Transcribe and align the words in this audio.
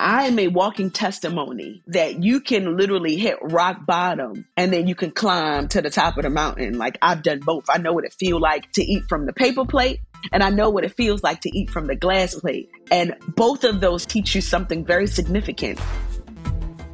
I 0.00 0.28
am 0.28 0.38
a 0.38 0.48
walking 0.48 0.90
testimony 0.90 1.82
that 1.88 2.22
you 2.22 2.40
can 2.40 2.78
literally 2.78 3.16
hit 3.16 3.36
rock 3.42 3.84
bottom 3.84 4.46
and 4.56 4.72
then 4.72 4.86
you 4.86 4.94
can 4.94 5.10
climb 5.10 5.68
to 5.68 5.82
the 5.82 5.90
top 5.90 6.16
of 6.16 6.22
the 6.22 6.30
mountain. 6.30 6.78
Like 6.78 6.96
I've 7.02 7.22
done 7.22 7.40
both. 7.40 7.66
I 7.68 7.76
know 7.76 7.92
what 7.92 8.06
it 8.06 8.14
feels 8.14 8.40
like 8.40 8.72
to 8.72 8.82
eat 8.82 9.02
from 9.10 9.26
the 9.26 9.34
paper 9.34 9.66
plate 9.66 10.00
and 10.32 10.42
I 10.42 10.48
know 10.48 10.70
what 10.70 10.84
it 10.84 10.96
feels 10.96 11.22
like 11.22 11.42
to 11.42 11.50
eat 11.54 11.68
from 11.68 11.86
the 11.86 11.96
glass 11.96 12.34
plate. 12.34 12.70
And 12.90 13.14
both 13.36 13.62
of 13.62 13.82
those 13.82 14.06
teach 14.06 14.34
you 14.34 14.40
something 14.40 14.86
very 14.86 15.06
significant. 15.06 15.78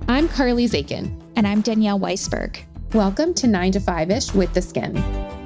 I'm 0.09 0.29
Carly 0.29 0.68
Zakin. 0.68 1.23
And 1.36 1.46
I'm 1.46 1.61
Danielle 1.61 2.00
Weisberg. 2.00 2.59
Welcome 2.93 3.34
to 3.34 3.46
9 3.46 3.70
to 3.70 3.80
5 3.80 4.11
ish 4.11 4.34
with 4.34 4.52
the 4.52 4.61
Skimm. 4.61 5.45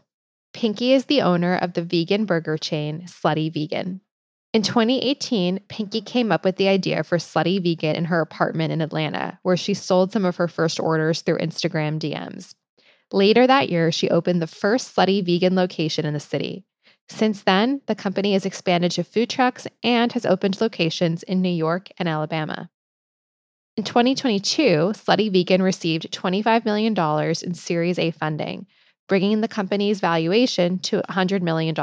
Pinky 0.53 0.93
is 0.93 1.05
the 1.05 1.21
owner 1.21 1.55
of 1.55 1.73
the 1.73 1.81
vegan 1.81 2.25
burger 2.25 2.57
chain 2.57 3.03
Slutty 3.07 3.53
Vegan. 3.53 4.01
In 4.53 4.63
2018, 4.63 5.61
Pinky 5.69 6.01
came 6.01 6.29
up 6.29 6.43
with 6.43 6.57
the 6.57 6.67
idea 6.67 7.03
for 7.03 7.17
Slutty 7.17 7.63
Vegan 7.63 7.95
in 7.95 8.05
her 8.05 8.19
apartment 8.19 8.73
in 8.73 8.81
Atlanta, 8.81 9.39
where 9.43 9.55
she 9.55 9.73
sold 9.73 10.11
some 10.11 10.25
of 10.25 10.35
her 10.35 10.49
first 10.49 10.77
orders 10.77 11.21
through 11.21 11.37
Instagram 11.37 11.99
DMs. 11.99 12.53
Later 13.13 13.47
that 13.47 13.69
year, 13.69 13.93
she 13.93 14.09
opened 14.09 14.41
the 14.41 14.47
first 14.47 14.93
Slutty 14.93 15.25
Vegan 15.25 15.55
location 15.55 16.05
in 16.05 16.13
the 16.13 16.19
city. 16.19 16.65
Since 17.07 17.43
then, 17.43 17.81
the 17.87 17.95
company 17.95 18.33
has 18.33 18.45
expanded 18.45 18.91
to 18.91 19.03
food 19.03 19.29
trucks 19.29 19.67
and 19.83 20.11
has 20.11 20.25
opened 20.25 20.59
locations 20.59 21.23
in 21.23 21.41
New 21.41 21.49
York 21.49 21.87
and 21.97 22.09
Alabama. 22.09 22.69
In 23.77 23.85
2022, 23.85 24.93
Slutty 24.95 25.31
Vegan 25.31 25.61
received 25.61 26.11
$25 26.11 26.65
million 26.65 26.93
in 27.41 27.53
Series 27.53 27.97
A 27.97 28.11
funding, 28.11 28.67
bringing 29.11 29.41
the 29.41 29.47
company's 29.49 29.99
valuation 29.99 30.79
to 30.79 31.01
$100 31.09 31.41
million. 31.41 31.75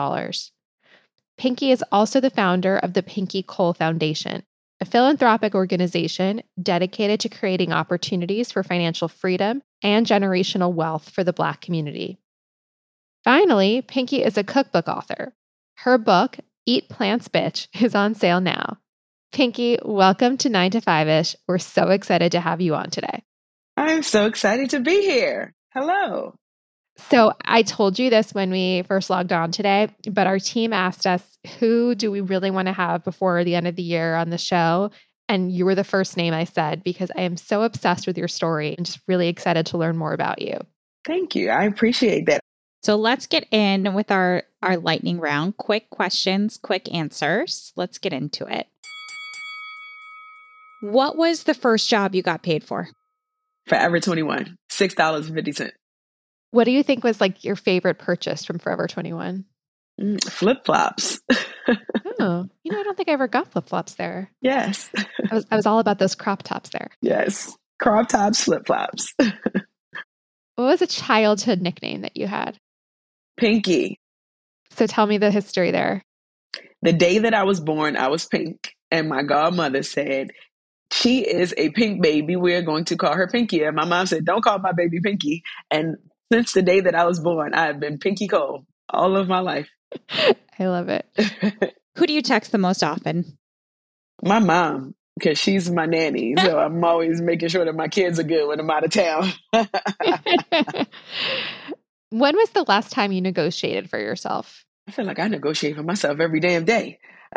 Pinky 1.36 1.70
is 1.70 1.84
also 1.92 2.22
the 2.22 2.30
founder 2.30 2.78
of 2.78 2.94
the 2.94 3.02
Pinky 3.02 3.42
Cole 3.42 3.74
Foundation, 3.74 4.42
a 4.80 4.86
philanthropic 4.86 5.54
organization 5.54 6.40
dedicated 6.62 7.20
to 7.20 7.28
creating 7.28 7.70
opportunities 7.70 8.50
for 8.50 8.62
financial 8.62 9.08
freedom 9.08 9.60
and 9.82 10.06
generational 10.06 10.72
wealth 10.72 11.10
for 11.10 11.22
the 11.22 11.34
Black 11.34 11.60
community. 11.60 12.18
Finally, 13.24 13.82
Pinky 13.82 14.24
is 14.24 14.38
a 14.38 14.42
cookbook 14.42 14.88
author. 14.88 15.34
Her 15.80 15.98
book, 15.98 16.38
Eat 16.64 16.88
Plants 16.88 17.28
Bitch, 17.28 17.68
is 17.78 17.94
on 17.94 18.14
sale 18.14 18.40
now. 18.40 18.78
Pinky, 19.32 19.78
welcome 19.84 20.38
to 20.38 20.48
9 20.48 20.70
to 20.70 20.80
5 20.80 21.08
ish. 21.08 21.36
We're 21.46 21.58
so 21.58 21.90
excited 21.90 22.32
to 22.32 22.40
have 22.40 22.62
you 22.62 22.74
on 22.74 22.88
today. 22.88 23.22
I'm 23.76 24.02
so 24.02 24.24
excited 24.24 24.70
to 24.70 24.80
be 24.80 25.02
here. 25.02 25.52
Hello. 25.74 26.34
So 26.98 27.32
I 27.44 27.62
told 27.62 27.98
you 27.98 28.10
this 28.10 28.34
when 28.34 28.50
we 28.50 28.82
first 28.82 29.08
logged 29.08 29.32
on 29.32 29.50
today, 29.52 29.88
but 30.10 30.26
our 30.26 30.38
team 30.38 30.72
asked 30.72 31.06
us 31.06 31.38
who 31.58 31.94
do 31.94 32.10
we 32.10 32.20
really 32.20 32.50
want 32.50 32.66
to 32.66 32.72
have 32.72 33.04
before 33.04 33.44
the 33.44 33.54
end 33.54 33.66
of 33.66 33.76
the 33.76 33.82
year 33.82 34.14
on 34.14 34.30
the 34.30 34.38
show? 34.38 34.90
And 35.28 35.52
you 35.52 35.64
were 35.64 35.74
the 35.74 35.84
first 35.84 36.16
name 36.16 36.34
I 36.34 36.44
said 36.44 36.82
because 36.82 37.10
I 37.16 37.22
am 37.22 37.36
so 37.36 37.62
obsessed 37.62 38.06
with 38.06 38.18
your 38.18 38.28
story 38.28 38.74
and 38.76 38.84
just 38.84 39.00
really 39.06 39.28
excited 39.28 39.66
to 39.66 39.78
learn 39.78 39.96
more 39.96 40.12
about 40.12 40.42
you. 40.42 40.58
Thank 41.06 41.34
you. 41.34 41.50
I 41.50 41.64
appreciate 41.64 42.26
that. 42.26 42.40
So 42.82 42.96
let's 42.96 43.26
get 43.26 43.46
in 43.50 43.94
with 43.94 44.10
our 44.10 44.44
our 44.62 44.76
lightning 44.76 45.20
round. 45.20 45.56
Quick 45.56 45.90
questions, 45.90 46.58
quick 46.62 46.92
answers. 46.92 47.72
Let's 47.76 47.98
get 47.98 48.12
into 48.12 48.46
it. 48.46 48.66
What 50.80 51.16
was 51.16 51.44
the 51.44 51.54
first 51.54 51.88
job 51.88 52.14
you 52.14 52.22
got 52.22 52.42
paid 52.42 52.62
for? 52.62 52.88
Forever 53.66 54.00
21, 54.00 54.56
$6.50. 54.70 55.70
What 56.50 56.64
do 56.64 56.70
you 56.70 56.82
think 56.82 57.04
was 57.04 57.20
like 57.20 57.44
your 57.44 57.56
favorite 57.56 57.98
purchase 57.98 58.44
from 58.44 58.58
Forever 58.58 58.86
21? 58.86 59.44
Mm, 60.00 60.24
flip 60.24 60.64
flops. 60.64 61.20
oh, 62.20 62.48
you 62.62 62.72
know, 62.72 62.80
I 62.80 62.82
don't 62.82 62.96
think 62.96 63.08
I 63.08 63.12
ever 63.12 63.28
got 63.28 63.52
flip 63.52 63.66
flops 63.66 63.94
there. 63.94 64.30
Yes. 64.40 64.90
I 65.30 65.34
was, 65.34 65.46
I 65.50 65.56
was 65.56 65.66
all 65.66 65.78
about 65.78 65.98
those 65.98 66.14
crop 66.14 66.42
tops 66.42 66.70
there. 66.70 66.90
Yes. 67.02 67.56
Crop 67.80 68.08
tops, 68.08 68.44
flip 68.44 68.66
flops. 68.66 69.12
what 69.18 69.36
was 70.56 70.82
a 70.82 70.86
childhood 70.86 71.60
nickname 71.60 72.02
that 72.02 72.16
you 72.16 72.26
had? 72.26 72.58
Pinky. 73.36 73.98
So 74.70 74.86
tell 74.86 75.06
me 75.06 75.18
the 75.18 75.30
history 75.30 75.70
there. 75.70 76.02
The 76.82 76.92
day 76.92 77.18
that 77.18 77.34
I 77.34 77.42
was 77.42 77.60
born, 77.60 77.96
I 77.96 78.08
was 78.08 78.26
pink. 78.26 78.74
And 78.90 79.08
my 79.08 79.22
godmother 79.22 79.82
said, 79.82 80.30
She 80.92 81.20
is 81.20 81.52
a 81.58 81.70
pink 81.70 82.02
baby. 82.02 82.36
We're 82.36 82.62
going 82.62 82.84
to 82.86 82.96
call 82.96 83.14
her 83.14 83.26
Pinky. 83.26 83.62
And 83.64 83.76
my 83.76 83.84
mom 83.84 84.06
said, 84.06 84.24
Don't 84.24 84.42
call 84.42 84.58
my 84.60 84.72
baby 84.72 85.00
Pinky. 85.00 85.42
And 85.70 85.96
since 86.32 86.52
the 86.52 86.62
day 86.62 86.80
that 86.80 86.94
I 86.94 87.04
was 87.04 87.20
born, 87.20 87.54
I 87.54 87.66
have 87.66 87.80
been 87.80 87.98
Pinky 87.98 88.28
Cole 88.28 88.64
all 88.90 89.16
of 89.16 89.28
my 89.28 89.40
life. 89.40 89.68
I 90.58 90.66
love 90.66 90.88
it. 90.88 91.06
Who 91.96 92.06
do 92.06 92.12
you 92.12 92.22
text 92.22 92.52
the 92.52 92.58
most 92.58 92.82
often? 92.82 93.38
My 94.22 94.38
mom, 94.38 94.94
because 95.18 95.38
she's 95.38 95.70
my 95.70 95.86
nanny. 95.86 96.34
So 96.36 96.58
I'm 96.64 96.82
always 96.84 97.20
making 97.20 97.48
sure 97.48 97.64
that 97.64 97.74
my 97.74 97.88
kids 97.88 98.18
are 98.18 98.24
good 98.24 98.48
when 98.48 98.60
I'm 98.60 98.70
out 98.70 98.84
of 98.84 98.90
town. 98.90 99.32
when 102.10 102.36
was 102.36 102.50
the 102.50 102.64
last 102.66 102.92
time 102.92 103.12
you 103.12 103.20
negotiated 103.20 103.90
for 103.90 103.98
yourself? 103.98 104.64
I 104.86 104.92
feel 104.92 105.04
like 105.04 105.18
I 105.18 105.28
negotiate 105.28 105.76
for 105.76 105.82
myself 105.82 106.20
every 106.20 106.40
damn 106.40 106.64
day. 106.64 106.98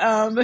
um, 0.00 0.40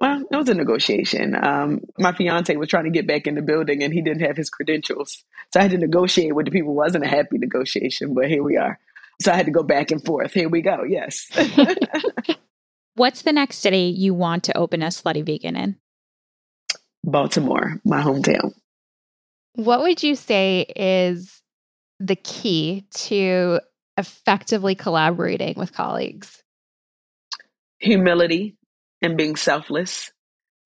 well, 0.00 0.22
it 0.30 0.36
was 0.36 0.48
a 0.48 0.54
negotiation. 0.54 1.34
Um, 1.34 1.80
my 1.98 2.12
fiance 2.12 2.54
was 2.56 2.68
trying 2.68 2.84
to 2.84 2.90
get 2.90 3.06
back 3.06 3.26
in 3.26 3.34
the 3.34 3.42
building 3.42 3.82
and 3.82 3.92
he 3.92 4.00
didn't 4.00 4.22
have 4.22 4.36
his 4.36 4.48
credentials. 4.48 5.24
So 5.52 5.60
I 5.60 5.64
had 5.64 5.72
to 5.72 5.78
negotiate 5.78 6.34
with 6.34 6.46
the 6.46 6.52
people. 6.52 6.70
It 6.70 6.76
wasn't 6.76 7.04
a 7.04 7.08
happy 7.08 7.38
negotiation, 7.38 8.14
but 8.14 8.28
here 8.28 8.42
we 8.42 8.56
are. 8.56 8.78
So 9.20 9.32
I 9.32 9.36
had 9.36 9.46
to 9.46 9.52
go 9.52 9.64
back 9.64 9.90
and 9.90 10.04
forth. 10.04 10.32
Here 10.32 10.48
we 10.48 10.62
go. 10.62 10.84
Yes. 10.84 11.28
What's 12.94 13.22
the 13.22 13.32
next 13.32 13.58
city 13.58 13.92
you 13.96 14.14
want 14.14 14.44
to 14.44 14.56
open 14.56 14.82
a 14.82 14.88
slutty 14.88 15.24
vegan 15.24 15.56
in? 15.56 15.76
Baltimore, 17.02 17.80
my 17.84 18.00
hometown. 18.00 18.52
What 19.54 19.80
would 19.80 20.02
you 20.02 20.14
say 20.14 20.66
is 20.76 21.42
the 21.98 22.16
key 22.16 22.86
to 22.94 23.60
effectively 23.96 24.76
collaborating 24.76 25.54
with 25.56 25.72
colleagues? 25.72 26.42
Humility 27.80 28.57
and 29.02 29.16
being 29.16 29.36
selfless 29.36 30.12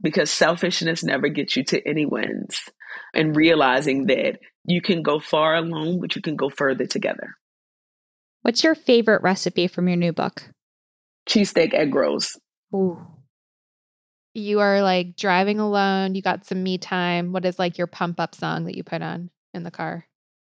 because 0.00 0.30
selfishness 0.30 1.04
never 1.04 1.28
gets 1.28 1.56
you 1.56 1.64
to 1.64 1.88
any 1.88 2.06
wins. 2.06 2.58
And 3.14 3.36
realizing 3.36 4.06
that 4.06 4.38
you 4.64 4.82
can 4.82 5.02
go 5.02 5.18
far 5.18 5.54
alone, 5.54 6.00
but 6.00 6.14
you 6.14 6.22
can 6.22 6.36
go 6.36 6.50
further 6.50 6.86
together. 6.86 7.36
What's 8.42 8.64
your 8.64 8.74
favorite 8.74 9.22
recipe 9.22 9.66
from 9.66 9.88
your 9.88 9.96
new 9.96 10.12
book? 10.12 10.50
Cheesesteak 11.28 11.72
egg 11.72 11.94
rolls. 11.94 12.38
Ooh. 12.74 13.00
You 14.34 14.60
are 14.60 14.82
like 14.82 15.16
driving 15.16 15.60
alone, 15.60 16.14
you 16.14 16.22
got 16.22 16.46
some 16.46 16.62
me 16.62 16.78
time. 16.78 17.32
What 17.32 17.44
is 17.44 17.58
like 17.58 17.78
your 17.78 17.86
pump 17.86 18.18
up 18.18 18.34
song 18.34 18.64
that 18.64 18.76
you 18.76 18.82
put 18.82 19.02
on 19.02 19.30
in 19.54 19.62
the 19.62 19.70
car? 19.70 20.06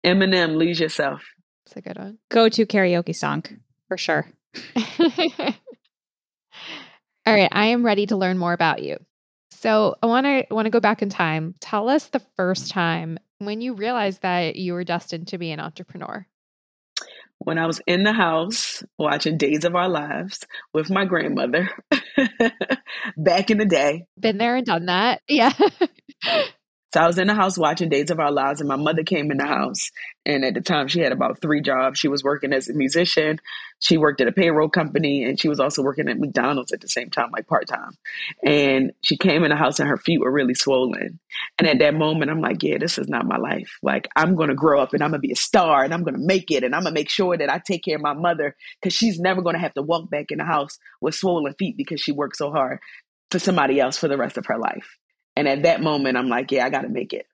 Eminem, 0.06 0.56
Lose 0.56 0.80
Yourself. 0.80 1.24
It's 1.66 1.76
a 1.76 1.82
good 1.82 1.98
one. 1.98 2.18
Go 2.30 2.48
to 2.50 2.66
karaoke 2.66 3.16
song 3.16 3.44
for 3.88 3.98
sure. 3.98 4.28
All 7.26 7.34
right, 7.34 7.50
I 7.52 7.68
am 7.68 7.86
ready 7.86 8.06
to 8.08 8.18
learn 8.18 8.38
more 8.38 8.54
about 8.54 8.84
you. 8.84 8.98
So 9.52 9.96
I 10.04 10.06
want 10.06 10.26
to 10.26 10.46
want 10.52 10.66
to 10.68 10.70
go 10.70 10.80
back 10.80 11.02
in 11.02 11.10
time. 11.10 11.56
Tell 11.60 11.90
us 11.90 12.10
the 12.10 12.22
first 12.38 12.70
time 12.70 13.18
when 13.40 13.62
you 13.62 13.74
realized 13.74 14.22
that 14.22 14.56
you 14.56 14.74
were 14.74 14.84
destined 14.84 15.30
to 15.30 15.38
be 15.38 15.52
an 15.52 15.60
entrepreneur. 15.60 16.28
When 17.40 17.58
I 17.58 17.66
was 17.66 17.82
in 17.88 18.04
the 18.04 18.14
house 18.14 18.84
watching 19.00 19.38
Days 19.38 19.66
of 19.66 19.76
Our 19.76 19.90
Lives 19.90 20.46
with 20.74 20.90
my 20.90 21.06
grandmother 21.06 21.70
back 23.18 23.50
in 23.50 23.58
the 23.58 23.66
day. 23.66 24.06
Been 24.20 24.38
there 24.38 24.56
and 24.56 24.66
done 24.66 24.86
that. 24.86 25.22
Yeah. 25.28 25.52
So 26.96 27.02
I 27.02 27.08
was 27.08 27.18
in 27.18 27.28
the 27.28 27.34
house 27.34 27.58
watching 27.58 27.90
Days 27.90 28.10
of 28.10 28.22
Our 28.22 28.32
Lives, 28.32 28.62
and 28.62 28.70
my 28.70 28.78
mother 28.78 29.04
came 29.04 29.30
in 29.30 29.36
the 29.36 29.46
house. 29.46 29.92
And 30.26 30.46
at 30.46 30.54
the 30.54 30.62
time, 30.62 30.88
she 30.88 31.02
had 31.02 31.12
about 31.12 31.42
three 31.42 31.60
jobs. 31.60 32.00
She 32.00 32.08
was 32.08 32.24
working 32.24 32.54
as 32.54 32.70
a 32.70 32.74
musician, 32.74 33.42
she 33.82 33.98
worked 33.98 34.22
at 34.22 34.30
a 34.30 34.32
payroll 34.32 34.70
company, 34.70 35.26
and 35.26 35.38
she 35.38 35.50
was 35.50 35.60
also 35.60 35.84
working 35.84 36.08
at 36.08 36.18
McDonald's 36.18 36.72
at 36.72 36.80
the 36.80 36.88
same 36.88 37.10
time, 37.10 37.32
like 37.34 37.48
part 37.48 37.68
time. 37.68 37.98
And 38.46 38.94
she 39.02 39.18
came 39.18 39.44
in 39.44 39.50
the 39.50 39.58
house, 39.58 39.82
and 39.82 39.90
her 39.90 39.98
feet 39.98 40.22
were 40.22 40.32
really 40.32 40.54
swollen. 40.54 41.20
And 41.60 41.68
at 41.68 41.80
that 41.80 41.96
moment, 41.96 42.32
I'm 42.32 42.40
like, 42.40 42.64
yeah, 42.64 42.78
this 42.78 42.98
is 42.98 43.10
not 43.10 43.26
my 43.26 43.36
life. 43.36 43.78
Like, 43.84 44.08
I'm 44.16 44.38
going 44.38 44.48
to 44.48 44.56
grow 44.56 44.82
up 44.82 44.94
and 44.94 45.04
I'm 45.04 45.10
going 45.10 45.22
to 45.22 45.28
be 45.28 45.34
a 45.34 45.36
star 45.36 45.84
and 45.84 45.94
I'm 45.94 46.06
going 46.06 46.16
to 46.16 46.26
make 46.26 46.50
it. 46.50 46.64
And 46.64 46.74
I'm 46.74 46.84
going 46.84 46.96
to 46.96 46.98
make 46.98 47.10
sure 47.10 47.36
that 47.36 47.50
I 47.50 47.60
take 47.60 47.84
care 47.84 47.98
of 47.98 48.02
my 48.02 48.14
mother 48.14 48.56
because 48.80 48.94
she's 48.94 49.20
never 49.20 49.42
going 49.42 49.56
to 49.56 49.62
have 49.62 49.74
to 49.74 49.82
walk 49.82 50.10
back 50.10 50.32
in 50.32 50.38
the 50.38 50.46
house 50.46 50.80
with 51.02 51.16
swollen 51.16 51.56
feet 51.56 51.76
because 51.76 52.00
she 52.00 52.14
worked 52.14 52.38
so 52.38 52.52
hard 52.52 52.80
for 53.32 53.40
somebody 53.40 53.82
else 53.82 53.98
for 53.98 54.08
the 54.08 54.16
rest 54.16 54.38
of 54.38 54.46
her 54.46 54.58
life. 54.58 54.98
And 55.36 55.48
at 55.48 55.64
that 55.64 55.82
moment, 55.82 56.18
I'm 56.18 56.30
like, 56.30 56.52
yeah, 56.52 56.66
I 56.66 56.70
got 56.70 56.82
to 56.82 56.90
make 56.90 57.14
it. 57.14 57.28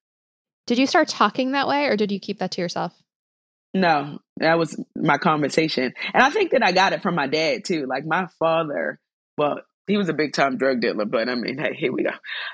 Did 0.68 0.78
you 0.78 0.88
start 0.88 1.08
talking 1.08 1.52
that 1.52 1.68
way 1.68 1.86
or 1.86 1.96
did 1.96 2.12
you 2.12 2.20
keep 2.20 2.40
that 2.40 2.52
to 2.52 2.62
yourself? 2.62 2.94
No, 3.74 4.20
that 4.38 4.58
was 4.58 4.80
my 4.96 5.18
conversation. 5.18 5.94
And 6.14 6.24
I 6.24 6.30
think 6.30 6.52
that 6.52 6.64
I 6.64 6.72
got 6.72 6.94
it 6.94 7.02
from 7.02 7.16
my 7.16 7.28
dad 7.28 7.64
too. 7.66 7.86
Like 7.88 8.06
my 8.06 8.28
father, 8.38 9.00
well, 9.38 9.62
he 9.88 9.98
was 9.98 10.10
a 10.10 10.14
big 10.14 10.34
time 10.34 10.58
drug 10.58 10.82
dealer, 10.82 11.06
but 11.06 11.30
I 11.30 11.36
mean, 11.36 11.58
hey, 11.58 11.74
here 11.74 11.92
we 11.92 12.04
go. 12.04 12.12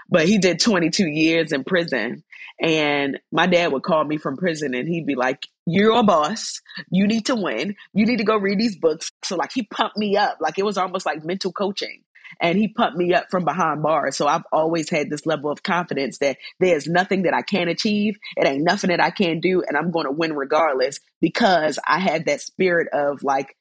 But 0.09 0.27
he 0.27 0.37
did 0.37 0.59
22 0.59 1.07
years 1.07 1.51
in 1.51 1.63
prison. 1.63 2.23
And 2.59 3.19
my 3.31 3.45
dad 3.45 3.71
would 3.71 3.83
call 3.83 4.03
me 4.03 4.17
from 4.17 4.37
prison 4.37 4.73
and 4.73 4.87
he'd 4.87 5.05
be 5.05 5.15
like, 5.15 5.45
You're 5.65 5.91
a 5.91 6.03
boss. 6.03 6.59
You 6.89 7.05
need 7.05 7.27
to 7.27 7.35
win. 7.35 7.75
You 7.93 8.05
need 8.05 8.17
to 8.17 8.23
go 8.23 8.37
read 8.37 8.59
these 8.59 8.77
books. 8.77 9.11
So, 9.23 9.35
like, 9.35 9.51
he 9.53 9.63
pumped 9.63 9.97
me 9.97 10.17
up. 10.17 10.37
Like, 10.39 10.57
it 10.57 10.65
was 10.65 10.77
almost 10.77 11.05
like 11.05 11.23
mental 11.23 11.51
coaching 11.51 12.01
and 12.41 12.57
he 12.57 12.67
pumped 12.67 12.97
me 12.97 13.13
up 13.13 13.25
from 13.29 13.45
behind 13.45 13.83
bars. 13.83 14.15
So 14.17 14.27
I've 14.27 14.45
always 14.51 14.89
had 14.89 15.09
this 15.09 15.25
level 15.25 15.51
of 15.51 15.63
confidence 15.63 16.19
that 16.19 16.37
there's 16.59 16.87
nothing 16.87 17.23
that 17.23 17.33
I 17.33 17.41
can't 17.41 17.69
achieve. 17.69 18.17
It 18.35 18.47
ain't 18.47 18.63
nothing 18.63 18.89
that 18.89 19.01
I 19.01 19.11
can't 19.11 19.41
do, 19.41 19.63
and 19.67 19.77
I'm 19.77 19.91
going 19.91 20.05
to 20.05 20.11
win 20.11 20.33
regardless 20.35 20.99
because 21.21 21.79
I 21.85 21.99
had 21.99 22.25
that 22.25 22.41
spirit 22.41 22.87
of 22.93 23.23
like 23.23 23.55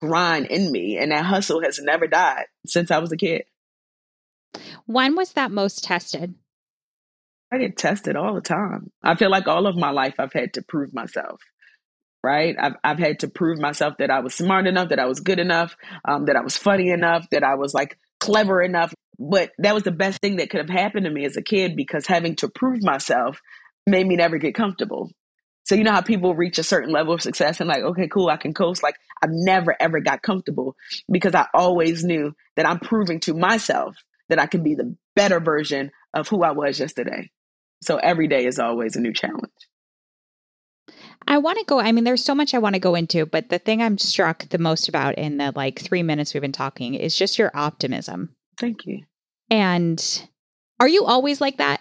grind 0.00 0.46
in 0.46 0.70
me, 0.70 0.98
and 0.98 1.12
that 1.12 1.24
hustle 1.24 1.62
has 1.62 1.78
never 1.80 2.06
died 2.06 2.46
since 2.66 2.90
I 2.90 2.98
was 2.98 3.12
a 3.12 3.16
kid. 3.16 3.44
When 4.86 5.16
was 5.16 5.32
that 5.32 5.50
most 5.50 5.84
tested? 5.84 6.34
I 7.52 7.58
get 7.58 7.76
tested 7.76 8.16
all 8.16 8.34
the 8.34 8.40
time. 8.40 8.90
I 9.02 9.14
feel 9.14 9.30
like 9.30 9.46
all 9.46 9.66
of 9.66 9.76
my 9.76 9.90
life 9.90 10.14
I've 10.18 10.32
had 10.32 10.54
to 10.54 10.62
prove 10.62 10.92
myself 10.92 11.40
right? 12.26 12.56
I've, 12.58 12.74
I've 12.82 12.98
had 12.98 13.20
to 13.20 13.28
prove 13.28 13.60
myself 13.60 13.98
that 13.98 14.10
I 14.10 14.18
was 14.18 14.34
smart 14.34 14.66
enough, 14.66 14.88
that 14.88 14.98
I 14.98 15.06
was 15.06 15.20
good 15.20 15.38
enough, 15.38 15.76
um, 16.04 16.24
that 16.24 16.34
I 16.34 16.40
was 16.40 16.56
funny 16.56 16.90
enough, 16.90 17.30
that 17.30 17.44
I 17.44 17.54
was 17.54 17.72
like 17.72 17.98
clever 18.20 18.62
enough. 18.62 18.94
But 19.18 19.52
that 19.58 19.74
was 19.74 19.84
the 19.84 19.92
best 19.92 20.20
thing 20.20 20.36
that 20.36 20.50
could 20.50 20.60
have 20.60 20.68
happened 20.68 21.04
to 21.04 21.10
me 21.10 21.24
as 21.24 21.36
a 21.36 21.42
kid 21.42 21.76
because 21.76 22.06
having 22.06 22.36
to 22.36 22.48
prove 22.48 22.82
myself 22.82 23.40
made 23.86 24.06
me 24.06 24.16
never 24.16 24.38
get 24.38 24.54
comfortable. 24.54 25.10
So 25.64 25.74
you 25.74 25.84
know 25.84 25.92
how 25.92 26.00
people 26.00 26.34
reach 26.34 26.58
a 26.58 26.62
certain 26.62 26.92
level 26.92 27.14
of 27.14 27.22
success 27.22 27.60
and 27.60 27.68
like, 27.68 27.82
okay, 27.82 28.06
cool, 28.08 28.28
I 28.28 28.36
can 28.36 28.54
coast. 28.54 28.82
Like 28.82 28.96
I've 29.22 29.30
never 29.32 29.74
ever 29.80 30.00
got 30.00 30.22
comfortable 30.22 30.76
because 31.10 31.34
I 31.34 31.46
always 31.54 32.04
knew 32.04 32.34
that 32.56 32.68
I'm 32.68 32.78
proving 32.78 33.20
to 33.20 33.34
myself 33.34 33.96
that 34.28 34.38
I 34.38 34.46
can 34.46 34.62
be 34.62 34.74
the 34.74 34.96
better 35.16 35.40
version 35.40 35.90
of 36.14 36.28
who 36.28 36.42
I 36.42 36.52
was 36.52 36.78
yesterday. 36.78 37.30
So 37.82 37.96
every 37.96 38.28
day 38.28 38.46
is 38.46 38.58
always 38.58 38.96
a 38.96 39.00
new 39.00 39.12
challenge. 39.12 39.52
I 41.26 41.38
want 41.38 41.58
to 41.58 41.64
go. 41.64 41.80
I 41.80 41.92
mean, 41.92 42.04
there's 42.04 42.24
so 42.24 42.34
much 42.34 42.54
I 42.54 42.58
want 42.58 42.74
to 42.74 42.80
go 42.80 42.94
into, 42.94 43.26
but 43.26 43.48
the 43.48 43.58
thing 43.58 43.82
I'm 43.82 43.98
struck 43.98 44.48
the 44.48 44.58
most 44.58 44.88
about 44.88 45.16
in 45.16 45.38
the 45.38 45.52
like 45.54 45.80
three 45.80 46.02
minutes 46.02 46.34
we've 46.34 46.40
been 46.40 46.52
talking 46.52 46.94
is 46.94 47.16
just 47.16 47.38
your 47.38 47.50
optimism. 47.54 48.34
Thank 48.58 48.86
you. 48.86 49.02
And 49.50 50.02
are 50.80 50.88
you 50.88 51.04
always 51.04 51.40
like 51.40 51.58
that? 51.58 51.80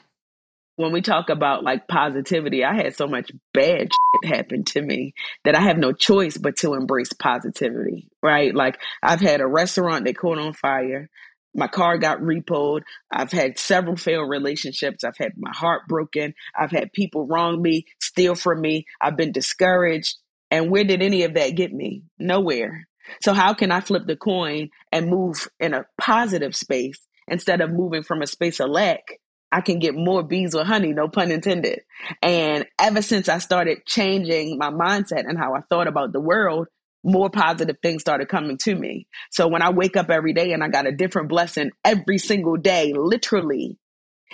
When 0.78 0.92
we 0.92 1.02
talk 1.02 1.30
about 1.30 1.64
like 1.64 1.88
positivity, 1.88 2.66
I 2.66 2.76
had 2.76 2.96
so 2.96 3.08
much 3.08 3.32
bad 3.54 3.92
shit 3.94 4.36
happen 4.36 4.66
to 4.66 4.82
me 4.82 5.14
that 5.46 5.56
I 5.56 5.62
have 5.62 5.78
no 5.78 5.94
choice 5.94 6.38
but 6.38 6.58
to 6.58 6.74
embrace 6.74 7.14
positivity, 7.14 8.10
right? 8.22 8.54
Like 8.54 8.80
I've 9.02 9.22
had 9.22 9.40
a 9.40 9.48
restaurant 9.48 10.04
that 10.06 10.18
caught 10.18 10.38
on 10.38 10.54
fire 10.54 11.10
my 11.56 11.68
car 11.68 11.98
got 11.98 12.20
repoed. 12.20 12.82
I've 13.12 13.32
had 13.32 13.58
several 13.58 13.96
failed 13.96 14.30
relationships. 14.30 15.04
I've 15.04 15.18
had 15.18 15.34
my 15.38 15.52
heart 15.54 15.84
broken. 15.88 16.34
I've 16.58 16.72
had 16.72 16.92
people 16.94 17.26
wrong 17.26 17.62
me, 17.62 17.86
steal 18.02 18.36
from 18.36 18.62
me. 18.62 18.86
I've 19.02 19.18
been 19.18 19.32
discouraged. 19.32 20.18
And 20.52 20.70
where 20.70 20.84
did 20.84 21.02
any 21.02 21.24
of 21.24 21.34
that 21.36 21.56
get 21.56 21.74
me? 21.74 22.04
Nowhere. 22.20 22.88
So 23.22 23.34
how 23.34 23.54
can 23.54 23.72
I 23.72 23.80
flip 23.80 24.04
the 24.06 24.16
coin 24.16 24.70
and 24.92 25.10
move 25.10 25.48
in 25.60 25.74
a 25.74 25.86
positive 26.00 26.56
space 26.56 27.00
instead 27.28 27.62
of 27.62 27.72
moving 27.72 28.04
from 28.04 28.22
a 28.22 28.28
space 28.28 28.60
of 28.60 28.70
lack? 28.70 29.20
I 29.52 29.62
can 29.62 29.80
get 29.80 29.96
more 29.96 30.22
bees 30.22 30.54
with 30.54 30.68
honey, 30.68 30.92
no 30.92 31.08
pun 31.08 31.32
intended. 31.32 31.82
And 32.22 32.66
ever 32.80 33.02
since 33.02 33.30
I 33.30 33.38
started 33.38 33.86
changing 33.86 34.58
my 34.58 34.70
mindset 34.70 35.30
and 35.30 35.38
how 35.38 35.54
I 35.54 35.62
thought 35.62 35.88
about 35.88 36.12
the 36.12 36.20
world, 36.20 36.68
more 37.06 37.30
positive 37.30 37.78
things 37.82 38.02
started 38.02 38.28
coming 38.28 38.58
to 38.58 38.76
me. 38.76 39.08
So 39.32 39.48
when 39.48 39.62
I 39.62 39.70
wake 39.70 39.96
up 39.96 40.10
every 40.10 40.34
day 40.34 40.52
and 40.52 40.64
I 40.64 40.68
got 40.68 40.88
a 40.88 40.92
different 40.92 41.30
blessing 41.30 41.72
every 41.86 42.18
single 42.18 42.58
day, 42.58 42.94
literally, 42.94 43.78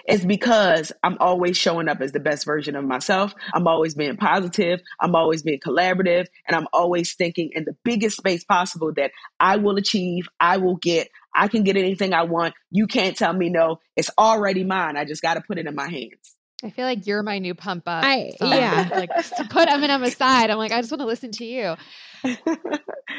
it's 0.05 0.23
because 0.23 0.91
I'm 1.03 1.17
always 1.19 1.57
showing 1.57 1.89
up 1.89 2.01
as 2.01 2.13
the 2.13 2.19
best 2.19 2.45
version 2.45 2.75
of 2.75 2.85
myself. 2.85 3.33
I'm 3.53 3.67
always 3.67 3.93
being 3.93 4.15
positive. 4.15 4.81
I'm 4.99 5.15
always 5.15 5.43
being 5.43 5.59
collaborative. 5.59 6.27
And 6.47 6.55
I'm 6.55 6.67
always 6.73 7.13
thinking 7.13 7.51
in 7.53 7.65
the 7.65 7.75
biggest 7.83 8.17
space 8.17 8.43
possible 8.43 8.93
that 8.95 9.11
I 9.39 9.57
will 9.57 9.75
achieve, 9.75 10.27
I 10.39 10.57
will 10.57 10.77
get, 10.77 11.09
I 11.35 11.49
can 11.49 11.63
get 11.63 11.75
anything 11.75 12.13
I 12.13 12.23
want. 12.23 12.53
You 12.71 12.87
can't 12.87 13.17
tell 13.17 13.33
me 13.33 13.49
no. 13.49 13.79
It's 13.95 14.09
already 14.17 14.63
mine. 14.63 14.97
I 14.97 15.05
just 15.05 15.21
got 15.21 15.35
to 15.35 15.41
put 15.41 15.59
it 15.59 15.67
in 15.67 15.75
my 15.75 15.89
hands. 15.89 16.37
I 16.63 16.69
feel 16.69 16.85
like 16.85 17.07
you're 17.07 17.23
my 17.23 17.39
new 17.39 17.53
pump 17.53 17.83
up. 17.87 18.03
I, 18.03 18.31
song. 18.37 18.51
yeah. 18.53 18.89
like 18.91 19.09
to 19.37 19.47
put 19.49 19.67
Eminem 19.69 20.03
aside, 20.03 20.49
I'm 20.49 20.57
like, 20.57 20.71
I 20.71 20.79
just 20.81 20.91
want 20.91 21.01
to 21.01 21.07
listen 21.07 21.31
to 21.31 21.45
you. 21.45 21.75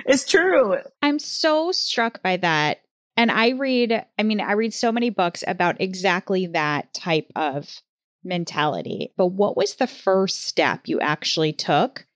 it's 0.07 0.29
true. 0.29 0.77
I'm 1.03 1.19
so 1.19 1.73
struck 1.73 2.23
by 2.23 2.37
that. 2.39 2.83
And 3.17 3.31
I 3.31 3.51
read, 3.51 4.05
I 4.19 4.23
mean, 4.23 4.41
I 4.41 4.53
read 4.53 4.73
so 4.73 4.91
many 4.91 5.11
books 5.11 5.45
about 5.47 5.81
exactly 5.81 6.47
that 6.49 6.95
type 6.95 7.31
of 7.37 7.83
mentality. 8.25 9.13
But 9.17 9.29
what 9.29 9.57
was 9.57 9.75
the 9.75 9.87
first 9.87 10.45
step 10.45 10.83
you 10.87 11.01
actually 11.01 11.53
took 11.53 12.07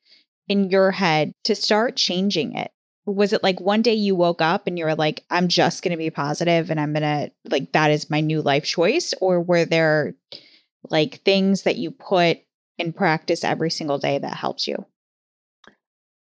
in 0.48 0.70
your 0.70 0.92
head 0.92 1.32
to 1.44 1.54
start 1.54 1.96
changing 1.96 2.54
it? 2.54 2.70
Was 3.04 3.32
it 3.32 3.42
like 3.42 3.60
one 3.60 3.82
day 3.82 3.94
you 3.94 4.16
woke 4.16 4.42
up 4.42 4.66
and 4.66 4.78
you 4.78 4.84
were 4.84 4.96
like, 4.96 5.24
I'm 5.30 5.48
just 5.48 5.82
going 5.82 5.92
to 5.92 5.96
be 5.96 6.10
positive 6.10 6.70
and 6.70 6.80
I'm 6.80 6.92
going 6.92 7.02
to, 7.02 7.30
like, 7.48 7.72
that 7.72 7.92
is 7.92 8.10
my 8.10 8.20
new 8.20 8.42
life 8.42 8.64
choice? 8.64 9.14
Or 9.20 9.40
were 9.40 9.64
there 9.64 10.14
like 10.90 11.22
things 11.24 11.62
that 11.62 11.76
you 11.76 11.90
put 11.90 12.38
in 12.78 12.92
practice 12.92 13.44
every 13.44 13.70
single 13.70 13.98
day 13.98 14.18
that 14.18 14.36
helps 14.36 14.66
you? 14.66 14.84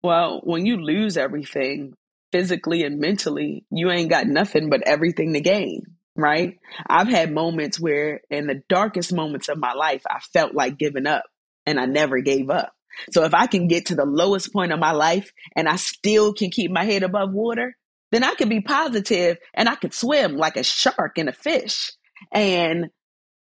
Well, 0.02 0.41
when 0.44 0.64
you 0.64 0.79
lose 0.79 1.17
everything 1.17 1.94
physically 2.32 2.85
and 2.85 3.00
mentally, 3.00 3.67
you 3.70 3.91
ain't 3.91 4.11
got 4.11 4.26
nothing 4.26 4.70
but 4.70 4.82
everything 4.87 5.35
to 5.35 5.41
gain, 5.41 5.82
right? 6.17 6.58
I've 6.87 7.08
had 7.08 7.32
moments 7.32 7.79
where, 7.79 8.23
in 8.31 8.47
the 8.47 8.62
darkest 8.69 9.12
moments 9.12 9.49
of 9.49 9.58
my 9.58 9.73
life, 9.73 10.02
I 10.08 10.20
felt 10.32 10.55
like 10.55 10.79
giving 10.79 11.06
up 11.06 11.25
and 11.67 11.79
I 11.79 11.85
never 11.85 12.20
gave 12.20 12.49
up. 12.49 12.73
So 13.12 13.25
if 13.25 13.35
I 13.35 13.47
can 13.47 13.69
get 13.69 13.87
to 13.87 13.94
the 13.94 14.05
lowest 14.05 14.52
point 14.52 14.73
of 14.73 14.81
my 14.81 14.93
life 14.93 15.32
and 15.55 15.69
I 15.69 15.76
still 15.76 16.32
can 16.32 16.50
keep 16.50 16.70
my 16.70 16.85
head 16.85 17.02
above 17.02 17.32
water, 17.32 17.76
then 18.11 18.25
I 18.25 18.35
can 18.35 18.49
be 18.49 18.61
positive 18.61 19.38
and 19.55 19.69
I 19.69 19.76
can 19.76 19.93
swim 19.93 20.37
like 20.37 20.56
a 20.56 20.64
shark 20.64 21.19
and 21.19 21.29
a 21.29 21.32
fish. 21.32 21.93
And 22.32 22.91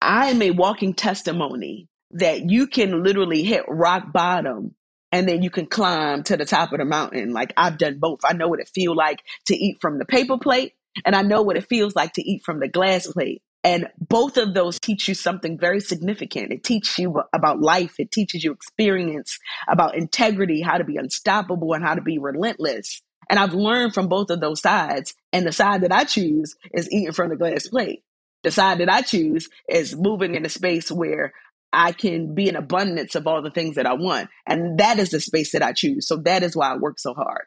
I 0.02 0.30
am 0.30 0.42
a 0.42 0.50
walking 0.50 0.94
testimony 0.94 1.88
that 2.12 2.50
you 2.50 2.66
can 2.66 3.02
literally 3.02 3.42
hit 3.42 3.64
rock 3.68 4.12
bottom 4.12 4.74
and 5.12 5.28
then 5.28 5.42
you 5.42 5.50
can 5.50 5.66
climb 5.66 6.22
to 6.24 6.36
the 6.36 6.44
top 6.44 6.72
of 6.72 6.78
the 6.78 6.84
mountain. 6.84 7.32
Like 7.32 7.52
I've 7.56 7.78
done 7.78 7.98
both. 7.98 8.20
I 8.24 8.32
know 8.32 8.48
what 8.48 8.60
it 8.60 8.70
feels 8.74 8.96
like 8.96 9.20
to 9.46 9.54
eat 9.54 9.78
from 9.80 9.98
the 9.98 10.04
paper 10.04 10.38
plate, 10.38 10.72
and 11.04 11.14
I 11.14 11.22
know 11.22 11.42
what 11.42 11.56
it 11.56 11.68
feels 11.68 11.94
like 11.94 12.14
to 12.14 12.22
eat 12.22 12.42
from 12.44 12.60
the 12.60 12.68
glass 12.68 13.06
plate. 13.06 13.42
And 13.64 13.88
both 14.00 14.38
of 14.38 14.54
those 14.54 14.80
teach 14.80 15.06
you 15.06 15.14
something 15.14 15.56
very 15.56 15.78
significant. 15.78 16.50
It 16.50 16.64
teaches 16.64 16.98
you 16.98 17.22
about 17.32 17.60
life. 17.60 17.94
It 18.00 18.10
teaches 18.10 18.42
you 18.42 18.52
experience 18.52 19.38
about 19.68 19.94
integrity, 19.94 20.62
how 20.62 20.78
to 20.78 20.84
be 20.84 20.96
unstoppable 20.96 21.72
and 21.72 21.84
how 21.84 21.94
to 21.94 22.02
be 22.02 22.18
relentless. 22.18 23.02
And 23.30 23.38
I've 23.38 23.54
learned 23.54 23.94
from 23.94 24.08
both 24.08 24.30
of 24.30 24.40
those 24.40 24.60
sides. 24.60 25.14
And 25.32 25.46
the 25.46 25.52
side 25.52 25.82
that 25.82 25.92
I 25.92 26.02
choose 26.02 26.56
is 26.72 26.90
eating 26.90 27.12
from 27.12 27.30
the 27.30 27.36
glass 27.36 27.68
plate. 27.68 28.02
The 28.42 28.50
side 28.50 28.78
that 28.78 28.90
I 28.90 29.02
choose 29.02 29.48
is 29.68 29.96
moving 29.96 30.34
in 30.34 30.44
a 30.44 30.48
space 30.48 30.90
where 30.90 31.32
I 31.72 31.92
can 31.92 32.34
be 32.34 32.48
in 32.48 32.56
abundance 32.56 33.14
of 33.14 33.26
all 33.26 33.40
the 33.40 33.50
things 33.50 33.76
that 33.76 33.86
I 33.86 33.94
want. 33.94 34.28
And 34.46 34.78
that 34.78 34.98
is 34.98 35.10
the 35.10 35.20
space 35.20 35.52
that 35.52 35.62
I 35.62 35.72
choose. 35.72 36.06
So 36.06 36.16
that 36.18 36.42
is 36.42 36.54
why 36.54 36.72
I 36.72 36.76
work 36.76 36.98
so 36.98 37.14
hard. 37.14 37.46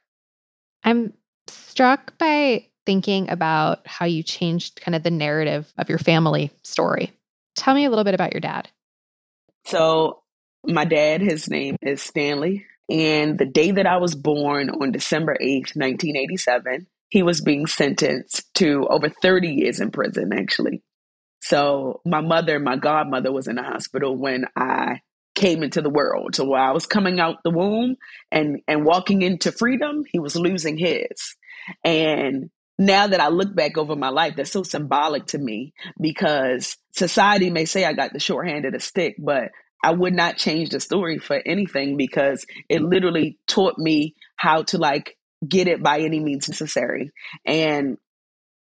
I'm 0.84 1.14
struck 1.48 2.18
by 2.18 2.68
thinking 2.86 3.30
about 3.30 3.86
how 3.86 4.06
you 4.06 4.24
changed 4.24 4.82
kind 4.82 4.96
of 4.96 5.04
the 5.04 5.12
narrative 5.12 5.72
of 5.78 5.90
your 5.90 5.98
family 5.98 6.52
story. 6.64 7.12
Tell 7.56 7.76
me 7.76 7.86
a 7.86 7.90
little 7.90 8.04
bit 8.04 8.14
about 8.14 8.34
your 8.34 8.42
dad. 8.42 8.70
So, 9.66 10.22
my 10.66 10.86
dad, 10.86 11.22
his 11.22 11.50
name 11.50 11.78
is 11.82 12.02
Stanley. 12.02 12.66
And 12.90 13.38
the 13.38 13.46
day 13.46 13.72
that 13.72 13.88
I 13.88 13.98
was 13.98 14.14
born 14.14 14.70
on 14.70 14.92
December 14.92 15.36
8th, 15.42 15.76
1987, 15.76 16.88
he 17.16 17.24
was 17.24 17.40
being 17.40 17.66
sentenced 17.66 18.44
to 18.56 18.86
over 18.90 19.08
30 19.08 19.48
years 19.48 19.80
in 19.80 19.90
prison, 19.90 20.34
actually. 20.34 20.84
So 21.40 22.02
my 22.06 22.20
mother, 22.20 22.60
my 22.60 22.76
godmother 22.76 23.32
was 23.32 23.48
in 23.48 23.56
the 23.56 23.64
hospital 23.64 24.18
when 24.18 24.44
I 24.54 25.00
came 25.34 25.64
into 25.64 25.82
the 25.82 25.90
world. 25.90 26.36
So 26.36 26.44
while 26.44 26.70
I 26.70 26.74
was 26.74 26.86
coming 26.86 27.22
out 27.22 27.38
the 27.46 27.52
womb 27.52 27.96
and 28.34 28.60
and 28.68 28.84
walking 28.84 29.22
into 29.22 29.54
freedom, 29.54 30.04
he 30.12 30.20
was 30.20 30.36
losing 30.36 30.78
his. 30.78 31.38
And 31.86 32.50
now 32.78 33.08
that 33.08 33.22
I 33.22 33.30
look 33.30 33.56
back 33.56 33.78
over 33.78 33.96
my 33.96 34.10
life, 34.10 34.36
that's 34.36 34.52
so 34.52 34.64
symbolic 34.64 35.28
to 35.28 35.38
me 35.38 35.72
because 36.02 36.76
society 36.92 37.50
may 37.50 37.64
say 37.64 37.86
I 37.86 37.94
got 37.94 38.12
the 38.12 38.20
short 38.20 38.46
hand 38.50 38.66
of 38.66 38.74
the 38.74 38.82
stick, 38.82 39.16
but 39.18 39.52
I 39.82 39.92
would 39.92 40.14
not 40.14 40.36
change 40.36 40.72
the 40.72 40.82
story 40.82 41.18
for 41.18 41.42
anything 41.46 41.96
because 41.96 42.46
it 42.68 42.82
literally 42.82 43.40
taught 43.48 43.78
me 43.78 44.16
how 44.36 44.64
to 44.64 44.78
like 44.78 45.15
get 45.48 45.68
it 45.68 45.82
by 45.84 46.00
any 46.00 46.20
means 46.20 46.50
necessary. 46.50 47.12
And 47.46 47.98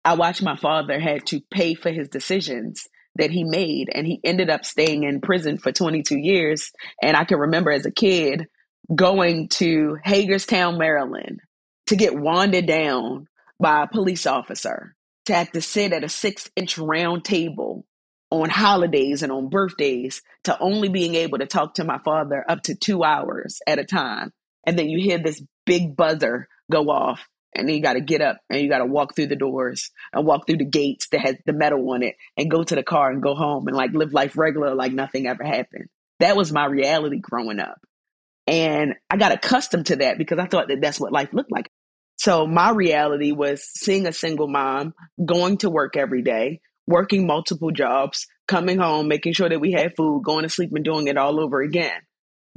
I 0.04 0.14
watched 0.14 0.42
my 0.42 0.56
father 0.56 1.00
had 1.00 1.26
to 1.26 1.40
pay 1.50 1.74
for 1.74 1.90
his 1.90 2.08
decisions 2.08 2.86
that 3.16 3.30
he 3.30 3.44
made 3.44 3.88
and 3.94 4.06
he 4.06 4.20
ended 4.24 4.50
up 4.50 4.64
staying 4.64 5.04
in 5.04 5.20
prison 5.20 5.56
for 5.56 5.70
22 5.70 6.18
years 6.18 6.72
and 7.00 7.16
I 7.16 7.24
can 7.24 7.38
remember 7.38 7.70
as 7.70 7.86
a 7.86 7.90
kid 7.90 8.46
going 8.92 9.48
to 9.48 9.96
Hagerstown, 10.02 10.78
Maryland 10.78 11.40
to 11.86 11.96
get 11.96 12.18
wanded 12.18 12.66
down 12.66 13.28
by 13.60 13.84
a 13.84 13.88
police 13.88 14.26
officer 14.26 14.94
to 15.26 15.34
have 15.34 15.50
to 15.52 15.60
sit 15.60 15.92
at 15.92 16.04
a 16.04 16.08
six 16.08 16.50
inch 16.56 16.76
round 16.76 17.24
table 17.24 17.86
on 18.30 18.50
holidays 18.50 19.22
and 19.22 19.30
on 19.30 19.48
birthdays 19.48 20.22
to 20.44 20.58
only 20.58 20.88
being 20.88 21.14
able 21.14 21.38
to 21.38 21.46
talk 21.46 21.74
to 21.74 21.84
my 21.84 21.98
father 21.98 22.44
up 22.48 22.62
to 22.62 22.74
two 22.74 23.04
hours 23.04 23.60
at 23.66 23.78
a 23.78 23.84
time. 23.84 24.32
And 24.66 24.78
then 24.78 24.88
you 24.88 24.98
hear 24.98 25.18
this 25.18 25.42
big 25.66 25.96
buzzer 25.96 26.48
go 26.70 26.88
off 26.90 27.26
and 27.54 27.68
then 27.68 27.76
you 27.76 27.82
got 27.82 27.94
to 27.94 28.00
get 28.00 28.20
up 28.20 28.38
and 28.50 28.60
you 28.60 28.68
got 28.68 28.78
to 28.78 28.86
walk 28.86 29.14
through 29.14 29.28
the 29.28 29.36
doors 29.36 29.90
and 30.12 30.26
walk 30.26 30.46
through 30.46 30.58
the 30.58 30.64
gates 30.64 31.08
that 31.10 31.20
has 31.20 31.36
the 31.46 31.52
metal 31.52 31.88
on 31.90 32.02
it 32.02 32.16
and 32.36 32.50
go 32.50 32.64
to 32.64 32.74
the 32.74 32.82
car 32.82 33.10
and 33.10 33.22
go 33.22 33.34
home 33.34 33.68
and 33.68 33.76
like 33.76 33.92
live 33.92 34.12
life 34.12 34.36
regular 34.36 34.74
like 34.74 34.92
nothing 34.92 35.26
ever 35.26 35.44
happened. 35.44 35.88
That 36.20 36.36
was 36.36 36.52
my 36.52 36.66
reality 36.66 37.18
growing 37.18 37.60
up. 37.60 37.78
And 38.46 38.94
I 39.08 39.16
got 39.16 39.32
accustomed 39.32 39.86
to 39.86 39.96
that 39.96 40.18
because 40.18 40.38
I 40.38 40.46
thought 40.46 40.68
that 40.68 40.80
that's 40.80 41.00
what 41.00 41.12
life 41.12 41.32
looked 41.32 41.52
like. 41.52 41.70
So 42.16 42.46
my 42.46 42.70
reality 42.70 43.32
was 43.32 43.64
seeing 43.64 44.06
a 44.06 44.12
single 44.12 44.48
mom, 44.48 44.94
going 45.24 45.58
to 45.58 45.70
work 45.70 45.96
every 45.96 46.22
day, 46.22 46.60
working 46.86 47.26
multiple 47.26 47.70
jobs, 47.70 48.26
coming 48.46 48.78
home, 48.78 49.08
making 49.08 49.32
sure 49.32 49.48
that 49.48 49.60
we 49.60 49.72
had 49.72 49.96
food, 49.96 50.22
going 50.24 50.42
to 50.42 50.48
sleep 50.48 50.70
and 50.74 50.84
doing 50.84 51.08
it 51.08 51.16
all 51.16 51.40
over 51.40 51.60
again. 51.60 52.00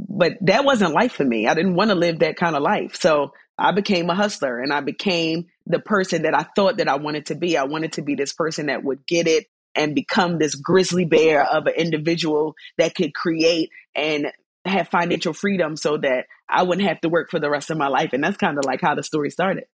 But 0.07 0.33
that 0.41 0.63
wasn't 0.63 0.93
life 0.93 1.13
for 1.13 1.25
me. 1.25 1.47
I 1.47 1.53
didn't 1.53 1.75
want 1.75 1.89
to 1.89 1.95
live 1.95 2.19
that 2.19 2.37
kind 2.37 2.55
of 2.55 2.61
life. 2.63 2.95
So 2.95 3.33
I 3.57 3.71
became 3.71 4.09
a 4.09 4.15
hustler 4.15 4.59
and 4.59 4.71
I 4.71 4.81
became 4.81 5.47
the 5.65 5.79
person 5.79 6.21
that 6.21 6.35
I 6.35 6.43
thought 6.55 6.77
that 6.77 6.87
I 6.87 6.95
wanted 6.95 7.27
to 7.27 7.35
be. 7.35 7.57
I 7.57 7.63
wanted 7.63 7.93
to 7.93 8.01
be 8.01 8.15
this 8.15 8.33
person 8.33 8.67
that 8.67 8.83
would 8.83 9.05
get 9.05 9.27
it 9.27 9.47
and 9.75 9.95
become 9.95 10.37
this 10.37 10.55
grizzly 10.55 11.05
bear 11.05 11.43
of 11.43 11.65
an 11.65 11.73
individual 11.75 12.55
that 12.77 12.95
could 12.95 13.13
create 13.13 13.69
and 13.95 14.27
have 14.65 14.89
financial 14.89 15.33
freedom 15.33 15.75
so 15.75 15.97
that 15.97 16.25
I 16.49 16.63
wouldn't 16.63 16.87
have 16.87 17.01
to 17.01 17.09
work 17.09 17.29
for 17.29 17.39
the 17.39 17.49
rest 17.49 17.69
of 17.69 17.77
my 17.77 17.87
life. 17.87 18.13
And 18.13 18.23
that's 18.23 18.37
kind 18.37 18.57
of 18.57 18.65
like 18.65 18.81
how 18.81 18.95
the 18.95 19.03
story 19.03 19.29
started. 19.29 19.65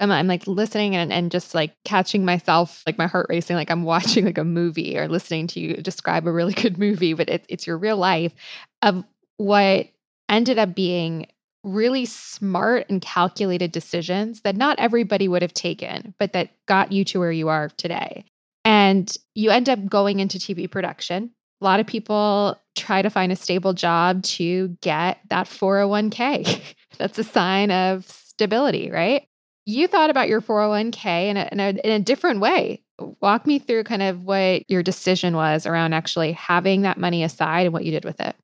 I'm, 0.00 0.10
I'm 0.10 0.26
like 0.26 0.46
listening 0.46 0.96
and, 0.96 1.12
and 1.12 1.30
just 1.30 1.54
like 1.54 1.76
catching 1.84 2.24
myself, 2.24 2.82
like 2.86 2.98
my 2.98 3.06
heart 3.06 3.26
racing, 3.28 3.56
like 3.56 3.70
I'm 3.70 3.82
watching 3.84 4.24
like 4.24 4.38
a 4.38 4.44
movie 4.44 4.98
or 4.98 5.08
listening 5.08 5.46
to 5.48 5.60
you 5.60 5.74
describe 5.76 6.26
a 6.26 6.32
really 6.32 6.54
good 6.54 6.78
movie, 6.78 7.14
but 7.14 7.30
it, 7.30 7.46
it's 7.48 7.66
your 7.66 7.78
real 7.78 7.96
life 7.96 8.34
of 8.82 9.04
what 9.42 9.88
ended 10.28 10.58
up 10.58 10.74
being 10.74 11.26
really 11.64 12.04
smart 12.04 12.86
and 12.88 13.00
calculated 13.02 13.72
decisions 13.72 14.40
that 14.42 14.56
not 14.56 14.78
everybody 14.78 15.28
would 15.28 15.42
have 15.42 15.54
taken, 15.54 16.14
but 16.18 16.32
that 16.32 16.50
got 16.66 16.92
you 16.92 17.04
to 17.04 17.18
where 17.18 17.32
you 17.32 17.48
are 17.48 17.68
today. 17.76 18.24
And 18.64 19.14
you 19.34 19.50
end 19.50 19.68
up 19.68 19.84
going 19.86 20.20
into 20.20 20.38
TV 20.38 20.70
production. 20.70 21.30
A 21.60 21.64
lot 21.64 21.80
of 21.80 21.86
people 21.86 22.56
try 22.74 23.02
to 23.02 23.10
find 23.10 23.30
a 23.30 23.36
stable 23.36 23.72
job 23.72 24.22
to 24.22 24.68
get 24.80 25.18
that 25.28 25.46
401k. 25.46 26.60
That's 26.98 27.18
a 27.18 27.24
sign 27.24 27.70
of 27.70 28.08
stability, 28.08 28.90
right? 28.90 29.26
You 29.66 29.86
thought 29.86 30.10
about 30.10 30.28
your 30.28 30.40
401k 30.40 31.28
in 31.28 31.36
a, 31.36 31.48
in 31.52 31.60
a, 31.60 31.68
in 31.84 31.90
a 31.90 32.00
different 32.00 32.40
way. 32.40 32.82
Walk 33.20 33.46
me 33.46 33.58
through 33.58 33.84
kind 33.84 34.02
of 34.02 34.24
what 34.24 34.68
your 34.68 34.82
decision 34.82 35.34
was 35.36 35.66
around 35.66 35.92
actually 35.92 36.32
having 36.32 36.82
that 36.82 36.98
money 36.98 37.22
aside 37.22 37.66
and 37.66 37.72
what 37.72 37.84
you 37.84 37.92
did 37.92 38.04
with 38.04 38.20
it. 38.20 38.34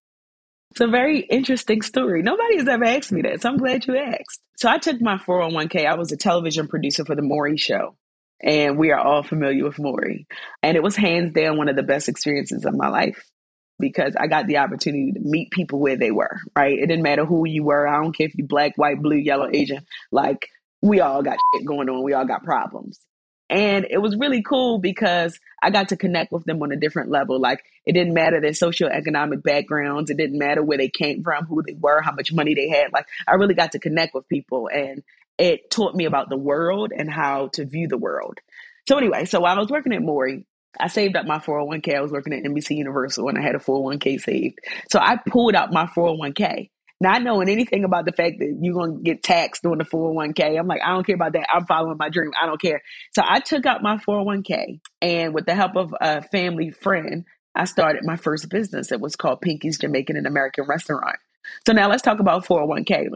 It's 0.78 0.86
a 0.86 0.92
very 0.92 1.18
interesting 1.22 1.82
story. 1.82 2.22
Nobody 2.22 2.58
has 2.58 2.68
ever 2.68 2.84
asked 2.84 3.10
me 3.10 3.22
that, 3.22 3.42
so 3.42 3.48
I'm 3.48 3.56
glad 3.56 3.84
you 3.88 3.96
asked. 3.96 4.40
So 4.58 4.68
I 4.68 4.78
took 4.78 5.00
my 5.00 5.16
401k. 5.16 5.84
I 5.84 5.96
was 5.96 6.12
a 6.12 6.16
television 6.16 6.68
producer 6.68 7.04
for 7.04 7.16
the 7.16 7.22
Maury 7.22 7.56
Show, 7.56 7.96
and 8.40 8.78
we 8.78 8.92
are 8.92 9.00
all 9.00 9.24
familiar 9.24 9.64
with 9.64 9.80
Maury. 9.80 10.28
And 10.62 10.76
it 10.76 10.82
was 10.84 10.94
hands 10.94 11.32
down 11.32 11.58
one 11.58 11.68
of 11.68 11.74
the 11.74 11.82
best 11.82 12.08
experiences 12.08 12.64
of 12.64 12.76
my 12.76 12.90
life 12.90 13.28
because 13.80 14.14
I 14.14 14.28
got 14.28 14.46
the 14.46 14.58
opportunity 14.58 15.10
to 15.14 15.20
meet 15.20 15.50
people 15.50 15.80
where 15.80 15.96
they 15.96 16.12
were, 16.12 16.38
right? 16.54 16.78
It 16.78 16.86
didn't 16.86 17.02
matter 17.02 17.24
who 17.24 17.44
you 17.44 17.64
were. 17.64 17.88
I 17.88 18.00
don't 18.00 18.16
care 18.16 18.28
if 18.28 18.36
you 18.36 18.46
black, 18.46 18.74
white, 18.76 19.02
blue, 19.02 19.16
yellow, 19.16 19.48
Asian. 19.52 19.84
Like 20.12 20.46
we 20.80 21.00
all 21.00 21.24
got 21.24 21.38
shit 21.56 21.66
going 21.66 21.88
on. 21.88 22.04
We 22.04 22.12
all 22.12 22.24
got 22.24 22.44
problems. 22.44 23.00
And 23.50 23.86
it 23.88 23.98
was 23.98 24.16
really 24.16 24.42
cool 24.42 24.78
because 24.78 25.38
I 25.62 25.70
got 25.70 25.88
to 25.88 25.96
connect 25.96 26.32
with 26.32 26.44
them 26.44 26.62
on 26.62 26.72
a 26.72 26.76
different 26.76 27.10
level. 27.10 27.40
Like 27.40 27.64
it 27.86 27.92
didn't 27.92 28.14
matter 28.14 28.40
their 28.40 28.50
socioeconomic 28.50 29.42
backgrounds. 29.42 30.10
It 30.10 30.18
didn't 30.18 30.38
matter 30.38 30.62
where 30.62 30.78
they 30.78 30.90
came 30.90 31.22
from, 31.22 31.46
who 31.46 31.62
they 31.62 31.74
were, 31.74 32.02
how 32.02 32.12
much 32.12 32.32
money 32.32 32.54
they 32.54 32.68
had. 32.68 32.92
Like 32.92 33.06
I 33.26 33.34
really 33.34 33.54
got 33.54 33.72
to 33.72 33.78
connect 33.78 34.14
with 34.14 34.28
people 34.28 34.68
and 34.72 35.02
it 35.38 35.70
taught 35.70 35.94
me 35.94 36.04
about 36.04 36.28
the 36.28 36.36
world 36.36 36.92
and 36.94 37.10
how 37.10 37.48
to 37.54 37.64
view 37.64 37.88
the 37.88 37.96
world. 37.96 38.38
So 38.86 38.98
anyway, 38.98 39.24
so 39.24 39.40
while 39.40 39.56
I 39.56 39.60
was 39.60 39.70
working 39.70 39.92
at 39.92 40.02
Maury, 40.02 40.44
I 40.78 40.88
saved 40.88 41.16
up 41.16 41.26
my 41.26 41.38
401k. 41.38 41.96
I 41.96 42.00
was 42.00 42.12
working 42.12 42.32
at 42.32 42.42
NBC 42.42 42.76
Universal 42.76 43.28
and 43.28 43.38
I 43.38 43.42
had 43.42 43.54
a 43.54 43.58
401k 43.58 44.20
saved. 44.20 44.58
So 44.90 44.98
I 44.98 45.16
pulled 45.16 45.54
out 45.54 45.72
my 45.72 45.86
401k, 45.86 46.70
not 47.00 47.22
knowing 47.22 47.48
anything 47.48 47.84
about 47.84 48.04
the 48.04 48.12
fact 48.12 48.38
that 48.40 48.58
you're 48.60 48.74
going 48.74 48.96
to 48.96 49.02
get 49.02 49.22
taxed 49.22 49.64
on 49.64 49.78
the 49.78 49.84
401k. 49.84 50.58
I'm 50.58 50.66
like, 50.66 50.80
I 50.84 50.92
don't 50.92 51.06
care 51.06 51.14
about 51.14 51.32
that. 51.34 51.46
I'm 51.52 51.66
following 51.66 51.96
my 51.98 52.08
dream. 52.08 52.32
I 52.40 52.46
don't 52.46 52.60
care. 52.60 52.82
So 53.14 53.22
I 53.24 53.40
took 53.40 53.66
out 53.66 53.82
my 53.82 53.96
401k 53.98 54.80
and 55.00 55.34
with 55.34 55.46
the 55.46 55.54
help 55.54 55.76
of 55.76 55.94
a 56.00 56.22
family 56.22 56.70
friend, 56.70 57.24
I 57.54 57.64
started 57.64 58.04
my 58.04 58.16
first 58.16 58.48
business. 58.48 58.92
It 58.92 59.00
was 59.00 59.16
called 59.16 59.40
Pinky's 59.40 59.78
Jamaican 59.78 60.16
and 60.16 60.26
American 60.26 60.64
Restaurant. 60.66 61.16
So 61.66 61.72
now 61.72 61.88
let's 61.88 62.02
talk 62.02 62.20
about 62.20 62.44
401k, 62.44 63.08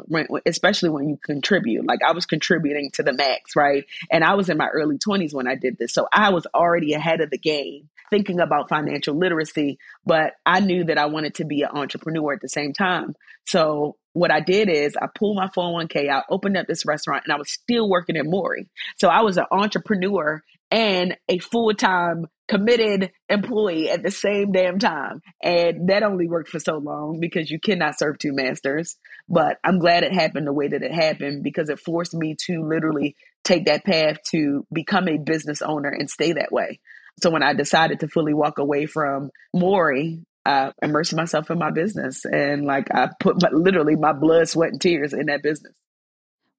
especially 0.47 0.89
when 0.91 1.09
you 1.09 1.19
contribute. 1.23 1.87
Like 1.87 2.01
I 2.07 2.13
was 2.13 2.25
contributing 2.25 2.91
to 2.95 3.03
the 3.03 3.13
max, 3.13 3.55
right? 3.57 3.85
And 4.11 4.25
I 4.25 4.35
was 4.35 4.49
in 4.49 4.57
my 4.57 4.69
early 4.69 4.99
20s 4.99 5.35
when 5.35 5.47
I 5.47 5.55
did 5.55 5.77
this. 5.79 5.93
So 5.93 6.07
I 6.13 6.31
was 6.31 6.47
already 6.55 6.95
ahead 6.95 7.21
of 7.21 7.31
the 7.31 7.39
game 7.39 7.89
thinking 8.13 8.41
about 8.41 8.69
financial 8.69 9.19
literacy, 9.19 9.79
but 10.05 10.35
I 10.45 10.61
knew 10.61 10.85
that 10.85 10.99
I 10.99 11.07
wanted 11.07 11.37
to 11.37 11.47
be 11.47 11.63
an 11.63 11.71
entrepreneur 11.73 12.35
at 12.35 12.43
the 12.43 12.49
same 12.49 12.75
time. 12.75 13.15
So 13.47 13.97
what 14.13 14.31
I 14.31 14.41
did 14.41 14.69
is 14.69 14.95
I 15.01 15.07
pulled 15.19 15.37
my 15.37 15.49
401k 15.49 16.09
out, 16.09 16.25
opened 16.29 16.59
up 16.59 16.67
this 16.67 16.85
restaurant, 16.85 17.23
and 17.25 17.33
I 17.33 17.39
was 17.39 17.51
still 17.51 17.89
working 17.89 18.19
at 18.19 18.27
Maury. 18.27 18.69
So 19.01 19.09
I 19.09 19.23
was 19.23 19.39
an 19.39 19.47
entrepreneur 19.51 20.43
and 20.71 21.17
a 21.29 21.39
full 21.39 21.73
time 21.73 22.27
committed 22.49 23.13
employee 23.31 23.89
at 23.89 24.03
the 24.03 24.11
same 24.11 24.53
damn 24.53 24.79
time. 24.79 25.23
And 25.43 25.89
that 25.89 26.03
only 26.03 26.29
worked 26.29 26.51
for 26.51 26.61
so 26.61 26.77
long 26.77 27.19
because 27.19 27.51
you 27.51 27.59
cannot 27.59 27.99
serve 27.99 28.19
two 28.19 28.35
masters. 28.35 28.97
But 29.27 29.57
I'm 29.65 29.79
glad 29.79 30.03
it 30.03 30.13
happened 30.13 30.47
the 30.47 30.53
way 30.53 30.69
that 30.69 30.83
it 30.83 30.93
happened 30.93 31.43
because 31.43 31.71
it 31.71 31.81
forced 31.81 32.13
me 32.13 32.37
to 32.47 32.63
literally 32.63 33.17
take 33.43 33.65
that 33.67 33.85
path 33.85 34.19
to 34.33 34.67
become 34.71 35.09
a 35.09 35.17
business 35.17 35.63
owner 35.63 35.89
and 35.89 36.11
stay 36.11 36.33
that 36.33 36.53
way. 36.53 36.81
So 37.21 37.31
when 37.31 37.43
I 37.43 37.53
decided 37.55 38.01
to 38.01 38.09
fully 38.09 38.35
walk 38.35 38.59
away 38.59 38.87
from 38.87 39.31
Maury, 39.55 40.25
I 40.45 40.73
immersed 40.83 41.15
myself 41.15 41.51
in 41.51 41.59
my 41.59 41.71
business 41.71 42.25
and 42.25 42.65
like 42.65 42.89
I 42.93 43.11
put 43.21 43.41
my, 43.41 43.51
literally 43.53 43.97
my 43.97 44.13
blood, 44.13 44.49
sweat, 44.49 44.71
and 44.71 44.81
tears 44.81 45.13
in 45.13 45.27
that 45.27 45.43
business. 45.43 45.75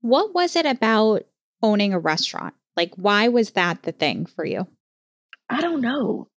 What 0.02 0.34
was 0.34 0.56
it 0.56 0.66
about 0.66 1.26
owning 1.62 1.94
a 1.94 2.00
restaurant? 2.00 2.54
Like, 2.76 2.94
why 2.96 3.28
was 3.28 3.52
that 3.52 3.84
the 3.84 3.92
thing 3.92 4.26
for 4.26 4.46
you? 4.46 4.68
I 5.50 5.62
don't 5.62 5.82
know. 5.82 6.28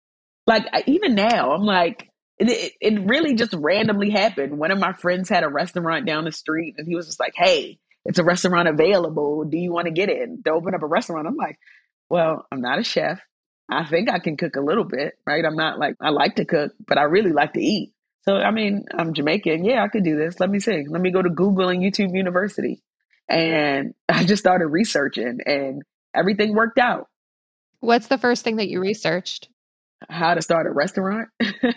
Like 0.47 0.67
even 0.87 1.15
now, 1.15 1.53
I'm 1.53 1.63
like, 1.63 2.11
it, 2.39 2.73
it 2.81 3.01
really 3.01 3.35
just 3.35 3.55
randomly 3.55 4.11
happened. 4.11 4.59
One 4.59 4.71
of 4.71 4.79
my 4.79 4.93
friends 4.93 5.29
had 5.29 5.43
a 5.43 5.49
restaurant 5.49 6.07
down 6.07 6.25
the 6.25 6.33
street, 6.33 6.75
and 6.79 6.87
he 6.87 6.95
was 6.95 7.07
just 7.07 7.19
like, 7.19 7.33
"Hey, 7.35 7.79
it's 8.05 8.19
a 8.19 8.25
restaurant 8.25 8.69
available. 8.69 9.45
Do 9.45 9.57
you 9.57 9.73
want 9.73 9.87
to 9.87 9.93
get 9.93 10.11
in 10.11 10.43
to 10.45 10.51
open 10.51 10.75
up 10.75 10.83
a 10.83 10.87
restaurant?" 10.87 11.27
I'm 11.27 11.37
like, 11.37 11.59
"Well, 12.11 12.47
I'm 12.53 12.61
not 12.61 12.79
a 12.79 12.85
chef. 12.85 13.21
I 13.69 13.85
think 13.85 14.09
I 14.11 14.19
can 14.19 14.37
cook 14.37 14.57
a 14.57 14.61
little 14.61 14.85
bit, 14.85 15.19
right? 15.27 15.45
I'm 15.45 15.57
not 15.57 15.79
like 15.79 15.97
I 16.01 16.11
like 16.11 16.37
to 16.37 16.45
cook, 16.45 16.73
but 16.87 16.99
I 16.99 17.03
really 17.03 17.33
like 17.33 17.55
to 17.55 17.61
eat. 17.61 17.93
So 18.23 18.37
I 18.37 18.51
mean, 18.51 18.85
I'm 18.97 19.15
Jamaican. 19.15 19.65
Yeah, 19.65 19.83
I 19.83 19.89
could 19.89 20.05
do 20.05 20.17
this. 20.17 20.39
Let 20.41 20.51
me 20.51 20.61
see. 20.61 20.85
Let 20.89 21.01
me 21.01 21.11
go 21.11 21.23
to 21.23 21.31
Google 21.31 21.69
and 21.69 21.83
YouTube 21.83 22.15
University, 22.15 22.83
and 23.29 23.95
I 24.09 24.25
just 24.25 24.43
started 24.43 24.69
researching, 24.69 25.41
and 25.45 25.83
everything 26.15 26.55
worked 26.55 26.79
out. 26.79 27.09
What's 27.81 28.09
the 28.09 28.19
first 28.19 28.45
thing 28.45 28.57
that 28.57 28.69
you 28.69 28.81
researched? 28.81 29.49
How 30.09 30.35
to 30.35 30.43
start 30.43 30.67
a 30.67 30.73
restaurant, 30.73 31.29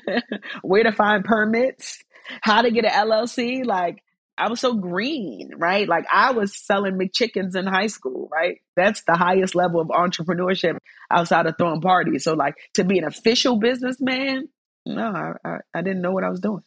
where 0.61 0.83
to 0.83 0.91
find 0.91 1.23
permits, 1.23 2.03
how 2.41 2.61
to 2.61 2.71
get 2.71 2.85
an 2.85 2.91
LLC. 2.91 3.65
Like, 3.65 4.03
I 4.39 4.47
was 4.47 4.61
so 4.61 4.73
green, 4.73 5.51
right? 5.57 5.87
Like, 5.87 6.05
I 6.11 6.31
was 6.31 6.57
selling 6.57 6.97
McChickens 6.97 7.55
in 7.55 7.67
high 7.67 7.87
school, 7.87 8.29
right? 8.31 8.57
That's 8.75 9.03
the 9.03 9.15
highest 9.15 9.53
level 9.53 9.81
of 9.81 9.89
entrepreneurship 9.89 10.77
outside 11.11 11.45
of 11.45 11.55
throwing 11.57 11.81
parties. 11.81 12.23
So, 12.23 12.33
like, 12.33 12.55
to 12.75 12.85
be 12.85 12.97
an 12.97 13.03
official 13.03 13.59
businessman, 13.59 14.47
no, 14.85 15.03
I, 15.03 15.33
I, 15.47 15.57
I 15.73 15.81
didn't 15.81 16.01
know 16.01 16.11
what 16.11 16.23
I 16.23 16.29
was 16.29 16.39
doing. 16.39 16.61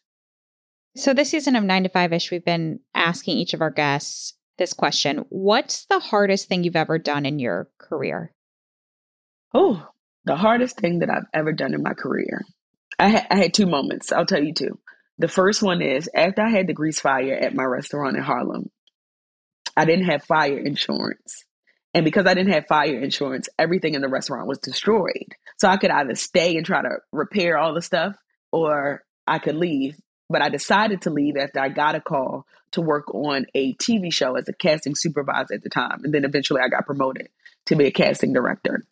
So, 0.97 1.15
this 1.15 1.31
season 1.31 1.57
of 1.57 1.65
Nine 1.65 1.85
to 1.85 1.89
Five 1.89 2.13
ish, 2.13 2.31
we've 2.31 2.45
been 2.45 2.81
asking 2.95 3.39
each 3.39 3.55
of 3.55 3.63
our 3.63 3.71
guests 3.71 4.35
this 4.59 4.75
question 4.75 5.25
What's 5.31 5.87
the 5.87 5.99
hardest 5.99 6.49
thing 6.49 6.65
you've 6.65 6.77
ever 6.77 6.99
done 6.99 7.25
in 7.25 7.39
your 7.39 7.71
career? 7.79 8.33
Oh, 9.55 9.87
the 10.25 10.37
hardest 10.37 10.79
thing 10.79 11.01
that 11.01 11.11
I've 11.11 11.27
ever 11.33 11.53
done 11.53 11.75
in 11.75 11.83
my 11.83 11.95
career. 11.95 12.43
I, 12.99 13.09
ha- 13.09 13.27
I 13.31 13.37
had 13.37 13.55
two 13.55 13.67
moments. 13.67 14.13
I'll 14.13 14.27
tell 14.27 14.43
you 14.43 14.53
two. 14.55 14.79
The 15.19 15.29
first 15.29 15.63
one 15.63 15.83
is 15.83 16.09
after 16.15 16.43
I 16.43 16.51
had 16.51 16.67
the 16.67 16.73
grease 16.73 17.01
fire 17.01 17.35
at 17.35 17.55
my 17.55 17.65
restaurant 17.65 18.17
in 18.17 18.23
Harlem, 18.23 18.71
I 19.77 19.85
didn't 19.85 20.07
have 20.07 20.25
fire 20.25 20.59
insurance. 20.59 21.45
And 21.95 22.05
because 22.05 22.27
I 22.27 22.35
didn't 22.35 22.53
have 22.53 22.67
fire 22.67 22.99
insurance, 22.99 23.49
everything 23.59 23.95
in 23.95 24.01
the 24.01 24.09
restaurant 24.09 24.47
was 24.47 24.59
destroyed. 24.59 25.35
So 25.59 25.69
I 25.69 25.77
could 25.77 25.91
either 25.91 26.15
stay 26.15 26.57
and 26.57 26.65
try 26.65 26.83
to 26.83 26.99
repair 27.13 27.59
all 27.59 27.75
the 27.75 27.83
stuff 27.83 28.17
or 28.51 29.03
I 29.27 29.39
could 29.39 29.57
leave. 29.57 29.97
But 30.31 30.43
I 30.43 30.49
decided 30.49 31.03
to 31.03 31.11
leave 31.11 31.37
after 31.37 31.61
I 31.61 31.69
got 31.69 31.95
a 31.95 32.01
call 32.01 32.47
to 32.73 32.81
work 32.81 33.15
on 33.15 33.45
a 33.55 33.75
TV 33.75 34.13
show 34.13 34.37
as 34.37 34.49
a 34.49 34.55
casting 34.55 34.95
supervisor 34.95 35.55
at 35.55 35.63
the 35.63 35.69
time. 35.69 36.01
And 36.05 36.15
then 36.15 36.25
eventually 36.25 36.63
I 36.65 36.69
got 36.69 36.87
promoted 36.87 37.29
to 37.67 37.77
be 37.77 37.87
a 37.87 37.91
casting 37.91 38.33
director. 38.33 38.83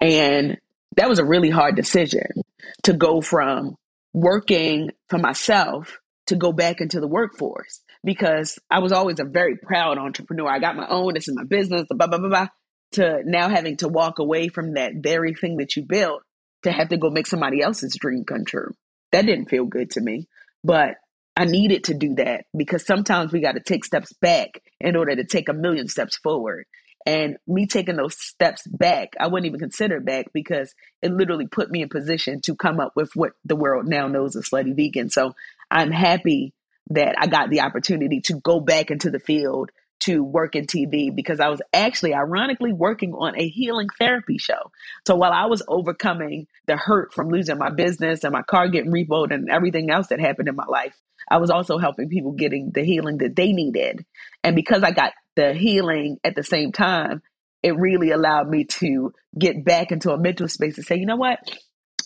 And 0.00 0.58
that 0.96 1.08
was 1.08 1.18
a 1.18 1.24
really 1.24 1.50
hard 1.50 1.76
decision 1.76 2.42
to 2.84 2.94
go 2.94 3.20
from 3.20 3.76
working 4.12 4.90
for 5.08 5.18
myself 5.18 5.98
to 6.26 6.36
go 6.36 6.52
back 6.52 6.80
into 6.80 7.00
the 7.00 7.08
workforce 7.08 7.80
because 8.04 8.58
I 8.70 8.78
was 8.80 8.92
always 8.92 9.20
a 9.20 9.24
very 9.24 9.56
proud 9.56 9.98
entrepreneur. 9.98 10.48
I 10.48 10.58
got 10.58 10.76
my 10.76 10.88
own, 10.88 11.14
this 11.14 11.28
is 11.28 11.34
my 11.34 11.44
business, 11.44 11.86
blah, 11.90 12.06
blah, 12.06 12.18
blah, 12.18 12.28
blah, 12.28 12.48
to 12.92 13.22
now 13.24 13.48
having 13.48 13.76
to 13.78 13.88
walk 13.88 14.18
away 14.18 14.48
from 14.48 14.74
that 14.74 14.92
very 14.96 15.34
thing 15.34 15.58
that 15.58 15.76
you 15.76 15.84
built 15.84 16.22
to 16.62 16.72
have 16.72 16.88
to 16.88 16.96
go 16.96 17.10
make 17.10 17.26
somebody 17.26 17.62
else's 17.62 17.96
dream 17.98 18.24
come 18.24 18.44
true. 18.44 18.74
That 19.12 19.26
didn't 19.26 19.50
feel 19.50 19.64
good 19.64 19.90
to 19.92 20.00
me, 20.00 20.28
but 20.62 20.96
I 21.36 21.44
needed 21.44 21.84
to 21.84 21.94
do 21.94 22.16
that 22.16 22.44
because 22.56 22.84
sometimes 22.84 23.32
we 23.32 23.40
got 23.40 23.52
to 23.52 23.60
take 23.60 23.84
steps 23.84 24.12
back 24.20 24.60
in 24.80 24.96
order 24.96 25.16
to 25.16 25.24
take 25.24 25.48
a 25.48 25.54
million 25.54 25.88
steps 25.88 26.16
forward. 26.16 26.66
And 27.06 27.38
me 27.46 27.66
taking 27.66 27.96
those 27.96 28.18
steps 28.18 28.66
back, 28.66 29.14
I 29.18 29.26
wouldn't 29.28 29.46
even 29.46 29.60
consider 29.60 30.00
back 30.00 30.26
because 30.32 30.74
it 31.02 31.12
literally 31.12 31.46
put 31.46 31.70
me 31.70 31.82
in 31.82 31.88
position 31.88 32.40
to 32.42 32.54
come 32.54 32.78
up 32.78 32.92
with 32.94 33.10
what 33.14 33.32
the 33.44 33.56
world 33.56 33.86
now 33.86 34.06
knows 34.06 34.36
as 34.36 34.48
slutty 34.48 34.76
vegan. 34.76 35.08
So 35.08 35.34
I'm 35.70 35.90
happy 35.90 36.52
that 36.90 37.14
I 37.18 37.26
got 37.26 37.50
the 37.50 37.62
opportunity 37.62 38.20
to 38.22 38.40
go 38.40 38.60
back 38.60 38.90
into 38.90 39.10
the 39.10 39.20
field 39.20 39.70
to 40.00 40.22
work 40.24 40.56
in 40.56 40.66
TV 40.66 41.14
because 41.14 41.40
I 41.40 41.48
was 41.48 41.60
actually 41.72 42.14
ironically 42.14 42.72
working 42.72 43.12
on 43.12 43.38
a 43.38 43.48
healing 43.48 43.88
therapy 43.98 44.38
show. 44.38 44.70
So 45.06 45.14
while 45.14 45.32
I 45.32 45.46
was 45.46 45.62
overcoming 45.68 46.46
the 46.66 46.76
hurt 46.76 47.12
from 47.12 47.28
losing 47.28 47.58
my 47.58 47.70
business 47.70 48.24
and 48.24 48.32
my 48.32 48.42
car 48.42 48.68
getting 48.68 48.92
repoed 48.92 49.32
and 49.32 49.50
everything 49.50 49.90
else 49.90 50.08
that 50.08 50.20
happened 50.20 50.48
in 50.48 50.56
my 50.56 50.66
life, 50.66 50.94
I 51.30 51.36
was 51.36 51.50
also 51.50 51.78
helping 51.78 52.08
people 52.08 52.32
getting 52.32 52.70
the 52.72 52.82
healing 52.82 53.18
that 53.18 53.36
they 53.36 53.52
needed. 53.52 54.04
And 54.42 54.56
because 54.56 54.82
I 54.82 54.90
got 54.90 55.12
the 55.36 55.54
healing 55.54 56.18
at 56.24 56.34
the 56.34 56.42
same 56.42 56.72
time, 56.72 57.22
it 57.62 57.76
really 57.76 58.10
allowed 58.10 58.48
me 58.48 58.64
to 58.64 59.12
get 59.38 59.64
back 59.64 59.92
into 59.92 60.12
a 60.12 60.18
mental 60.18 60.48
space 60.48 60.76
and 60.76 60.86
say, 60.86 60.96
you 60.96 61.06
know 61.06 61.16
what? 61.16 61.38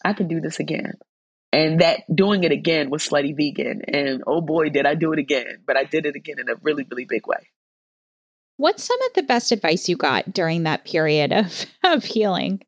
I 0.04 0.12
can 0.12 0.28
do 0.28 0.40
this 0.40 0.60
again. 0.60 0.94
And 1.52 1.80
that 1.80 2.02
doing 2.12 2.42
it 2.42 2.50
again 2.50 2.90
was 2.90 3.06
Slutty 3.08 3.36
Vegan. 3.36 3.82
And 3.86 4.22
oh 4.26 4.40
boy, 4.40 4.70
did 4.70 4.86
I 4.86 4.96
do 4.96 5.12
it 5.12 5.18
again. 5.18 5.62
But 5.66 5.76
I 5.76 5.84
did 5.84 6.04
it 6.06 6.16
again 6.16 6.40
in 6.40 6.48
a 6.48 6.56
really, 6.62 6.84
really 6.90 7.04
big 7.04 7.26
way. 7.26 7.48
What's 8.56 8.84
some 8.84 9.00
of 9.02 9.12
the 9.14 9.22
best 9.22 9.52
advice 9.52 9.88
you 9.88 9.96
got 9.96 10.32
during 10.32 10.64
that 10.64 10.84
period 10.84 11.32
of, 11.32 11.66
of 11.84 12.04
healing? 12.04 12.60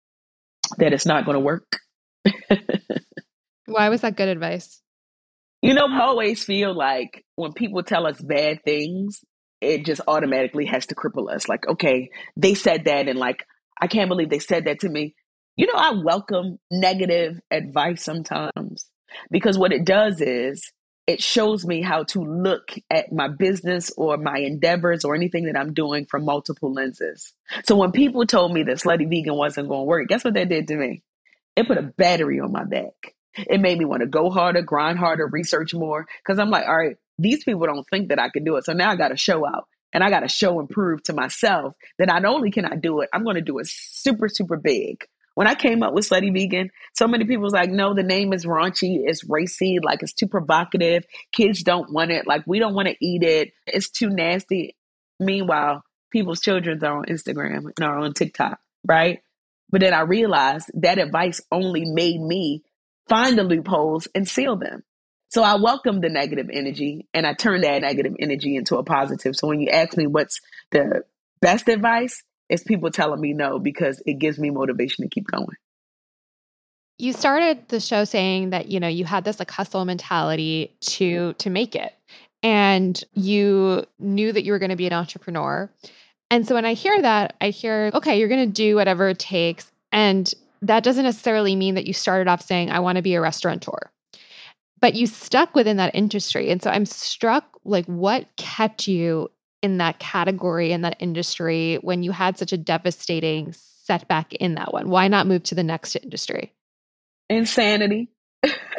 That 0.78 0.92
it's 0.92 1.06
not 1.06 1.24
going 1.24 1.34
to 1.34 1.40
work. 1.40 1.78
Why 3.66 3.88
was 3.88 4.00
that 4.00 4.16
good 4.16 4.28
advice? 4.28 4.80
You 5.62 5.74
know, 5.74 5.86
I 5.88 6.02
always 6.02 6.44
feel 6.44 6.74
like 6.74 7.24
when 7.34 7.52
people 7.52 7.82
tell 7.82 8.06
us 8.06 8.20
bad 8.20 8.62
things, 8.64 9.24
it 9.60 9.84
just 9.84 10.00
automatically 10.06 10.66
has 10.66 10.86
to 10.86 10.94
cripple 10.94 11.30
us. 11.32 11.48
Like, 11.48 11.66
okay, 11.66 12.10
they 12.36 12.54
said 12.54 12.84
that, 12.84 13.08
and 13.08 13.18
like, 13.18 13.46
I 13.80 13.86
can't 13.86 14.08
believe 14.08 14.30
they 14.30 14.38
said 14.38 14.66
that 14.66 14.80
to 14.80 14.88
me. 14.88 15.14
You 15.56 15.66
know, 15.66 15.78
I 15.78 15.92
welcome 16.02 16.58
negative 16.70 17.40
advice 17.50 18.02
sometimes 18.02 18.86
because 19.30 19.58
what 19.58 19.72
it 19.72 19.84
does 19.84 20.20
is 20.20 20.72
it 21.06 21.22
shows 21.22 21.64
me 21.64 21.82
how 21.82 22.02
to 22.02 22.24
look 22.24 22.72
at 22.90 23.12
my 23.12 23.28
business 23.28 23.92
or 23.96 24.16
my 24.16 24.38
endeavors 24.38 25.04
or 25.04 25.14
anything 25.14 25.44
that 25.44 25.56
I'm 25.56 25.72
doing 25.72 26.04
from 26.06 26.24
multiple 26.24 26.72
lenses. 26.72 27.32
So 27.64 27.76
when 27.76 27.92
people 27.92 28.26
told 28.26 28.52
me 28.52 28.64
that 28.64 28.78
slutty 28.78 29.08
vegan 29.08 29.36
wasn't 29.36 29.68
going 29.68 29.82
to 29.82 29.84
work, 29.84 30.08
guess 30.08 30.24
what 30.24 30.34
that 30.34 30.48
did 30.48 30.68
to 30.68 30.76
me? 30.76 31.02
It 31.54 31.68
put 31.68 31.78
a 31.78 31.82
battery 31.82 32.40
on 32.40 32.52
my 32.52 32.64
back. 32.64 33.14
It 33.34 33.60
made 33.60 33.78
me 33.78 33.84
want 33.84 34.00
to 34.00 34.06
go 34.06 34.30
harder, 34.30 34.62
grind 34.62 34.98
harder, 34.98 35.26
research 35.26 35.74
more. 35.74 36.06
Cause 36.26 36.38
I'm 36.38 36.50
like, 36.50 36.66
all 36.66 36.76
right, 36.76 36.96
these 37.18 37.44
people 37.44 37.66
don't 37.66 37.86
think 37.88 38.08
that 38.08 38.18
I 38.18 38.28
can 38.28 38.44
do 38.44 38.56
it. 38.56 38.64
So 38.64 38.72
now 38.72 38.90
I 38.90 38.96
got 38.96 39.08
to 39.08 39.16
show 39.16 39.46
out 39.46 39.68
and 39.92 40.02
I 40.02 40.10
got 40.10 40.20
to 40.20 40.28
show 40.28 40.60
and 40.60 40.68
prove 40.68 41.02
to 41.04 41.12
myself 41.12 41.74
that 41.98 42.08
not 42.08 42.24
only 42.24 42.50
can 42.50 42.64
I 42.64 42.76
do 42.76 43.00
it, 43.00 43.08
I'm 43.12 43.24
going 43.24 43.36
to 43.36 43.42
do 43.42 43.58
it 43.58 43.66
super, 43.68 44.28
super 44.28 44.56
big. 44.56 45.06
When 45.34 45.46
I 45.46 45.54
came 45.54 45.82
up 45.82 45.92
with 45.92 46.08
Slutty 46.08 46.32
Vegan, 46.32 46.70
so 46.94 47.06
many 47.06 47.26
people 47.26 47.42
was 47.42 47.52
like, 47.52 47.70
no, 47.70 47.92
the 47.92 48.02
name 48.02 48.32
is 48.32 48.46
raunchy, 48.46 49.00
it's 49.04 49.22
racy, 49.28 49.78
like 49.82 50.02
it's 50.02 50.14
too 50.14 50.28
provocative. 50.28 51.04
Kids 51.30 51.62
don't 51.62 51.92
want 51.92 52.10
it, 52.10 52.26
like 52.26 52.42
we 52.46 52.58
don't 52.58 52.74
want 52.74 52.88
to 52.88 52.96
eat 53.04 53.22
it. 53.22 53.52
It's 53.66 53.90
too 53.90 54.08
nasty. 54.08 54.76
Meanwhile, 55.20 55.84
people's 56.10 56.40
children 56.40 56.82
are 56.82 56.98
on 56.98 57.04
Instagram 57.04 57.70
and 57.76 57.86
are 57.86 57.98
on 57.98 58.14
TikTok, 58.14 58.58
right? 58.86 59.20
But 59.70 59.82
then 59.82 59.92
I 59.92 60.00
realized 60.02 60.70
that 60.74 60.98
advice 60.98 61.42
only 61.52 61.84
made 61.84 62.20
me 62.20 62.62
find 63.08 63.36
the 63.36 63.44
loopholes 63.44 64.08
and 64.14 64.26
seal 64.26 64.56
them. 64.56 64.84
So 65.36 65.42
I 65.42 65.56
welcome 65.56 66.00
the 66.00 66.08
negative 66.08 66.48
energy 66.50 67.06
and 67.12 67.26
I 67.26 67.34
turn 67.34 67.60
that 67.60 67.82
negative 67.82 68.14
energy 68.18 68.56
into 68.56 68.78
a 68.78 68.82
positive. 68.82 69.36
So 69.36 69.46
when 69.46 69.60
you 69.60 69.68
ask 69.68 69.94
me 69.94 70.06
what's 70.06 70.40
the 70.70 71.02
best 71.42 71.68
advice, 71.68 72.22
it's 72.48 72.62
people 72.62 72.90
telling 72.90 73.20
me 73.20 73.34
no 73.34 73.58
because 73.58 74.02
it 74.06 74.14
gives 74.14 74.38
me 74.38 74.48
motivation 74.48 75.04
to 75.04 75.10
keep 75.10 75.26
going. 75.26 75.54
You 76.96 77.12
started 77.12 77.68
the 77.68 77.80
show 77.80 78.04
saying 78.04 78.48
that, 78.48 78.68
you 78.68 78.80
know, 78.80 78.88
you 78.88 79.04
had 79.04 79.24
this 79.24 79.38
like 79.38 79.50
hustle 79.50 79.84
mentality 79.84 80.74
to 80.80 81.34
to 81.34 81.50
make 81.50 81.76
it. 81.76 81.92
And 82.42 82.98
you 83.12 83.84
knew 83.98 84.32
that 84.32 84.42
you 84.42 84.52
were 84.52 84.58
going 84.58 84.70
to 84.70 84.76
be 84.76 84.86
an 84.86 84.94
entrepreneur. 84.94 85.70
And 86.30 86.48
so 86.48 86.54
when 86.54 86.64
I 86.64 86.72
hear 86.72 87.02
that, 87.02 87.36
I 87.42 87.50
hear, 87.50 87.90
okay, 87.92 88.18
you're 88.18 88.28
going 88.28 88.48
to 88.48 88.54
do 88.54 88.74
whatever 88.76 89.10
it 89.10 89.18
takes. 89.18 89.70
And 89.92 90.32
that 90.62 90.82
doesn't 90.82 91.04
necessarily 91.04 91.56
mean 91.56 91.74
that 91.74 91.86
you 91.86 91.92
started 91.92 92.26
off 92.26 92.40
saying, 92.40 92.70
I 92.70 92.80
want 92.80 92.96
to 92.96 93.02
be 93.02 93.16
a 93.16 93.20
restaurateur. 93.20 93.90
But 94.86 94.94
you 94.94 95.08
stuck 95.08 95.56
within 95.56 95.78
that 95.78 95.96
industry. 95.96 96.48
And 96.48 96.62
so 96.62 96.70
I'm 96.70 96.86
struck 96.86 97.58
like 97.64 97.86
what 97.86 98.28
kept 98.36 98.86
you 98.86 99.32
in 99.60 99.78
that 99.78 99.98
category 99.98 100.70
in 100.70 100.82
that 100.82 100.94
industry 101.00 101.80
when 101.80 102.04
you 102.04 102.12
had 102.12 102.38
such 102.38 102.52
a 102.52 102.56
devastating 102.56 103.52
setback 103.52 104.32
in 104.34 104.54
that 104.54 104.72
one? 104.72 104.88
Why 104.88 105.08
not 105.08 105.26
move 105.26 105.42
to 105.42 105.56
the 105.56 105.64
next 105.64 105.96
industry? 105.96 106.52
Insanity. 107.28 108.10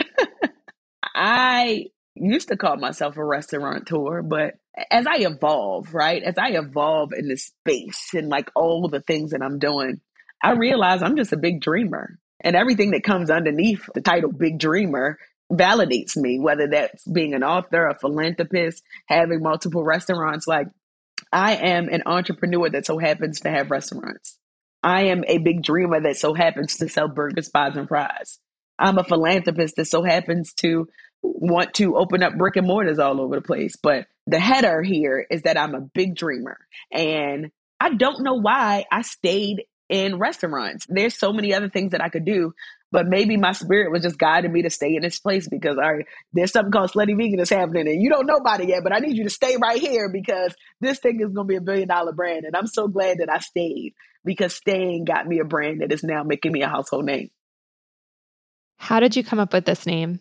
I 1.14 1.88
used 2.16 2.48
to 2.48 2.56
call 2.56 2.78
myself 2.78 3.18
a 3.18 3.26
restaurateur, 3.26 4.22
but 4.22 4.54
as 4.90 5.06
I 5.08 5.18
evolve, 5.18 5.94
right? 5.94 6.24
As 6.24 6.36
I 6.38 6.52
evolve 6.52 7.12
in 7.12 7.28
this 7.28 7.48
space 7.48 8.12
and 8.14 8.30
like 8.30 8.50
all 8.56 8.88
the 8.88 9.02
things 9.02 9.32
that 9.32 9.42
I'm 9.42 9.60
doing, 9.60 10.00
I 10.42 10.54
realize 10.54 11.04
I'm 11.04 11.18
just 11.18 11.34
a 11.34 11.38
big 11.38 11.60
dreamer. 11.60 12.18
And 12.40 12.56
everything 12.56 12.92
that 12.92 13.04
comes 13.04 13.30
underneath 13.30 13.90
the 13.94 14.00
title 14.00 14.32
Big 14.32 14.58
Dreamer 14.58 15.18
validates 15.52 16.18
me, 16.18 16.40
whether 16.40 16.68
that's 16.68 17.06
being 17.06 17.34
an 17.34 17.44
author, 17.44 17.88
a 17.88 17.98
philanthropist, 17.98 18.84
having 19.08 19.42
multiple 19.42 19.84
restaurants. 19.84 20.48
Like, 20.48 20.68
I 21.32 21.56
am 21.56 21.90
an 21.90 22.04
entrepreneur 22.06 22.70
that 22.70 22.86
so 22.86 22.98
happens 22.98 23.42
to 23.42 23.50
have 23.50 23.72
restaurants. 23.72 24.38
I 24.84 25.04
am 25.04 25.24
a 25.28 25.38
big 25.40 25.64
dreamer 25.64 26.02
that 26.02 26.18
so 26.18 26.34
happens 26.34 26.78
to 26.78 26.90
sell 26.90 27.08
burgers, 27.08 27.50
pies, 27.50 27.76
and 27.76 27.88
fries. 27.88 28.40
I'm 28.80 28.98
a 28.98 29.04
philanthropist 29.04 29.76
that 29.78 29.86
so 29.86 30.04
happens 30.04 30.54
to 30.56 30.88
want 31.24 31.74
to 31.76 31.98
open 31.98 32.24
up 32.24 32.38
brick 32.38 32.58
and 32.58 32.68
mortars 32.68 33.00
all 33.00 33.20
over 33.20 33.36
the 33.36 33.42
place. 33.42 33.76
But 33.76 34.06
the 34.28 34.40
header 34.40 34.84
here 34.84 35.26
is 35.30 35.44
that 35.44 35.58
I'm 35.58 35.74
a 35.74 35.82
big 35.82 36.16
dreamer. 36.16 36.58
And 36.92 37.52
I 37.80 37.96
don't 37.96 38.24
know 38.24 38.36
why 38.36 38.86
I 38.92 39.02
stayed 39.02 39.64
in 39.90 40.20
restaurants. 40.20 40.86
There's 40.88 41.18
so 41.18 41.34
many 41.34 41.54
other 41.54 41.70
things 41.70 41.92
that 41.92 42.04
I 42.04 42.10
could 42.10 42.26
do, 42.26 42.54
but 42.92 43.08
maybe 43.08 43.38
my 43.38 43.52
spirit 43.52 43.92
was 43.92 44.04
just 44.04 44.18
guiding 44.18 44.52
me 44.52 44.62
to 44.62 44.70
stay 44.70 44.96
in 44.96 45.02
this 45.02 45.20
place 45.20 45.48
because 45.48 45.78
all 45.78 45.94
right, 45.94 46.06
there's 46.34 46.52
something 46.52 46.72
called 46.72 46.92
Slutty 46.92 47.18
Vegan 47.18 47.38
that's 47.38 47.50
happening 47.50 47.88
and 47.88 48.02
you 48.02 48.10
don't 48.10 48.26
know 48.26 48.36
about 48.36 48.62
it 48.62 48.70
yet, 48.70 48.84
but 48.84 48.94
I 48.94 49.00
need 49.00 49.18
you 49.18 49.24
to 49.26 49.30
stay 49.30 49.58
right 49.62 49.80
here 49.80 50.10
because 50.12 50.56
this 50.80 51.00
thing 51.00 51.20
is 51.20 51.34
gonna 51.34 51.48
be 51.48 51.56
a 51.56 51.62
billion 51.62 51.88
dollar 51.88 52.14
brand. 52.14 52.46
And 52.46 52.56
I'm 52.56 52.68
so 52.68 52.88
glad 52.88 53.18
that 53.20 53.32
I 53.32 53.40
stayed 53.40 53.94
because 54.24 54.54
staying 54.54 55.06
got 55.06 55.28
me 55.28 55.40
a 55.40 55.46
brand 55.46 55.82
that 55.82 55.92
is 55.92 56.04
now 56.04 56.24
making 56.24 56.52
me 56.52 56.62
a 56.62 56.70
household 56.70 57.06
name. 57.06 57.30
How 58.78 59.00
did 59.00 59.16
you 59.16 59.24
come 59.24 59.40
up 59.40 59.54
with 59.54 59.66
this 59.66 59.86
name? 59.86 60.20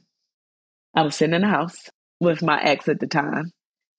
I 0.95 1.03
was 1.03 1.15
sitting 1.15 1.35
in 1.35 1.43
the 1.43 1.49
house 1.49 1.91
with 2.21 2.43
my 2.43 2.61
ex 2.61 2.89
at 2.89 3.01
the 3.01 3.07
time 3.07 3.53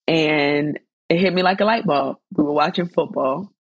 and 0.08 0.80
it 1.10 1.20
hit 1.20 1.34
me 1.34 1.44
like 1.44 1.62
a 1.62 1.66
light 1.66 1.86
bulb. 1.86 2.18
We 2.36 2.44
were 2.44 2.52
watching 2.52 2.90
football 2.90 3.52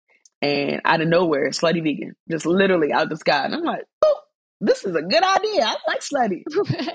and 0.41 0.81
out 0.85 1.01
of 1.01 1.07
nowhere, 1.07 1.49
slutty 1.49 1.83
vegan, 1.83 2.15
just 2.29 2.45
literally 2.45 2.91
out 2.91 3.03
of 3.03 3.09
the 3.09 3.17
sky. 3.17 3.45
And 3.45 3.55
I'm 3.55 3.63
like, 3.63 3.83
oh, 4.03 4.16
this 4.59 4.83
is 4.83 4.95
a 4.95 5.01
good 5.01 5.23
idea. 5.23 5.65
I 5.65 5.75
like 5.87 6.01
slutty. 6.01 6.43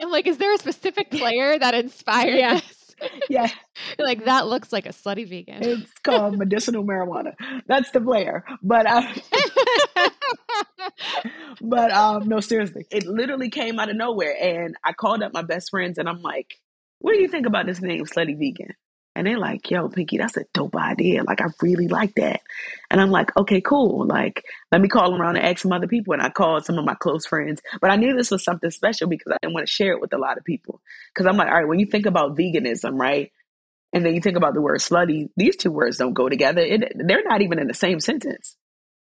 like, 0.11 0.27
is 0.27 0.39
there 0.39 0.53
a 0.53 0.59
specific 0.59 1.11
player 1.11 1.59
that 1.59 1.75
inspired 1.75 2.39
yeah. 2.39 2.55
this? 2.55 2.95
Yeah. 3.29 3.49
like 3.99 4.25
that 4.27 4.47
looks 4.47 4.73
like 4.73 4.87
a 4.87 4.91
slutty 4.91 5.29
vegan. 5.29 5.63
It's 5.63 5.93
called 6.05 6.39
medicinal 6.39 6.85
marijuana. 6.85 7.35
That's 7.67 7.91
the 7.91 8.01
player. 8.01 8.45
But 8.63 8.87
uh, 8.87 9.13
but 11.61 11.91
um 11.91 12.29
no 12.29 12.39
seriously. 12.41 12.87
It 12.91 13.07
literally 13.07 13.51
came 13.51 13.81
out 13.81 13.91
of 13.91 13.97
nowhere 13.97 14.37
and 14.41 14.77
I 14.85 14.93
called 14.93 15.23
up 15.23 15.33
my 15.33 15.43
best 15.43 15.71
friends 15.71 15.99
and 15.99 16.09
I'm 16.09 16.23
like, 16.23 16.55
"What 17.01 17.13
do 17.13 17.21
you 17.21 17.29
think 17.29 17.47
about 17.47 17.67
this 17.67 17.81
name 17.81 18.05
Slutty 18.05 18.39
Vegan?" 18.39 18.75
And 19.15 19.27
they're 19.27 19.39
like, 19.39 19.71
yo, 19.71 19.89
Pinky, 19.89 20.17
that's 20.17 20.39
a 20.39 20.45
dope 20.55 20.75
idea. 20.75 21.23
Like, 21.23 21.43
I 21.43 21.47
really 21.61 21.89
like 21.89 22.15
that. 22.15 22.41
And 22.91 23.01
I'm 23.01 23.11
like, 23.11 23.37
okay, 23.37 23.61
cool. 23.61 24.07
Like, 24.07 24.45
let 24.71 24.81
me 24.81 24.89
call 24.89 25.15
around 25.15 25.37
and 25.37 25.45
ask 25.45 25.59
some 25.59 25.73
other 25.73 25.87
people. 25.87 26.15
And 26.15 26.23
I 26.23 26.31
called 26.31 26.65
some 26.65 26.79
of 26.79 26.85
my 26.85 26.95
close 26.95 27.27
friends. 27.27 27.61
But 27.81 27.91
I 27.91 27.97
knew 27.97 28.15
this 28.15 28.31
was 28.31 28.43
something 28.43 28.71
special 28.71 29.09
because 29.09 29.33
I 29.33 29.37
didn't 29.43 29.55
want 29.55 29.67
to 29.67 29.73
share 29.73 29.93
it 29.93 30.01
with 30.01 30.15
a 30.15 30.19
lot 30.19 30.39
of 30.39 30.45
people. 30.45 30.81
Because 31.13 31.27
I'm 31.27 31.37
like, 31.37 31.49
all 31.49 31.55
right, 31.55 31.69
when 31.69 31.79
you 31.79 31.87
think 31.87 32.07
about 32.07 32.37
veganism, 32.37 32.99
right? 32.99 33.31
And 33.93 34.05
then 34.05 34.15
you 34.15 34.23
think 34.23 34.39
about 34.39 34.55
the 34.55 34.63
word 34.63 34.81
slutty, 34.81 35.29
these 35.37 35.57
two 35.57 35.71
words 35.71 35.99
don't 35.99 36.15
go 36.15 36.31
together. 36.31 36.63
It, 36.63 36.93
they're 36.95 37.25
not 37.25 37.43
even 37.43 37.59
in 37.59 37.67
the 37.67 37.75
same 37.75 38.01
sentence. 38.01 38.57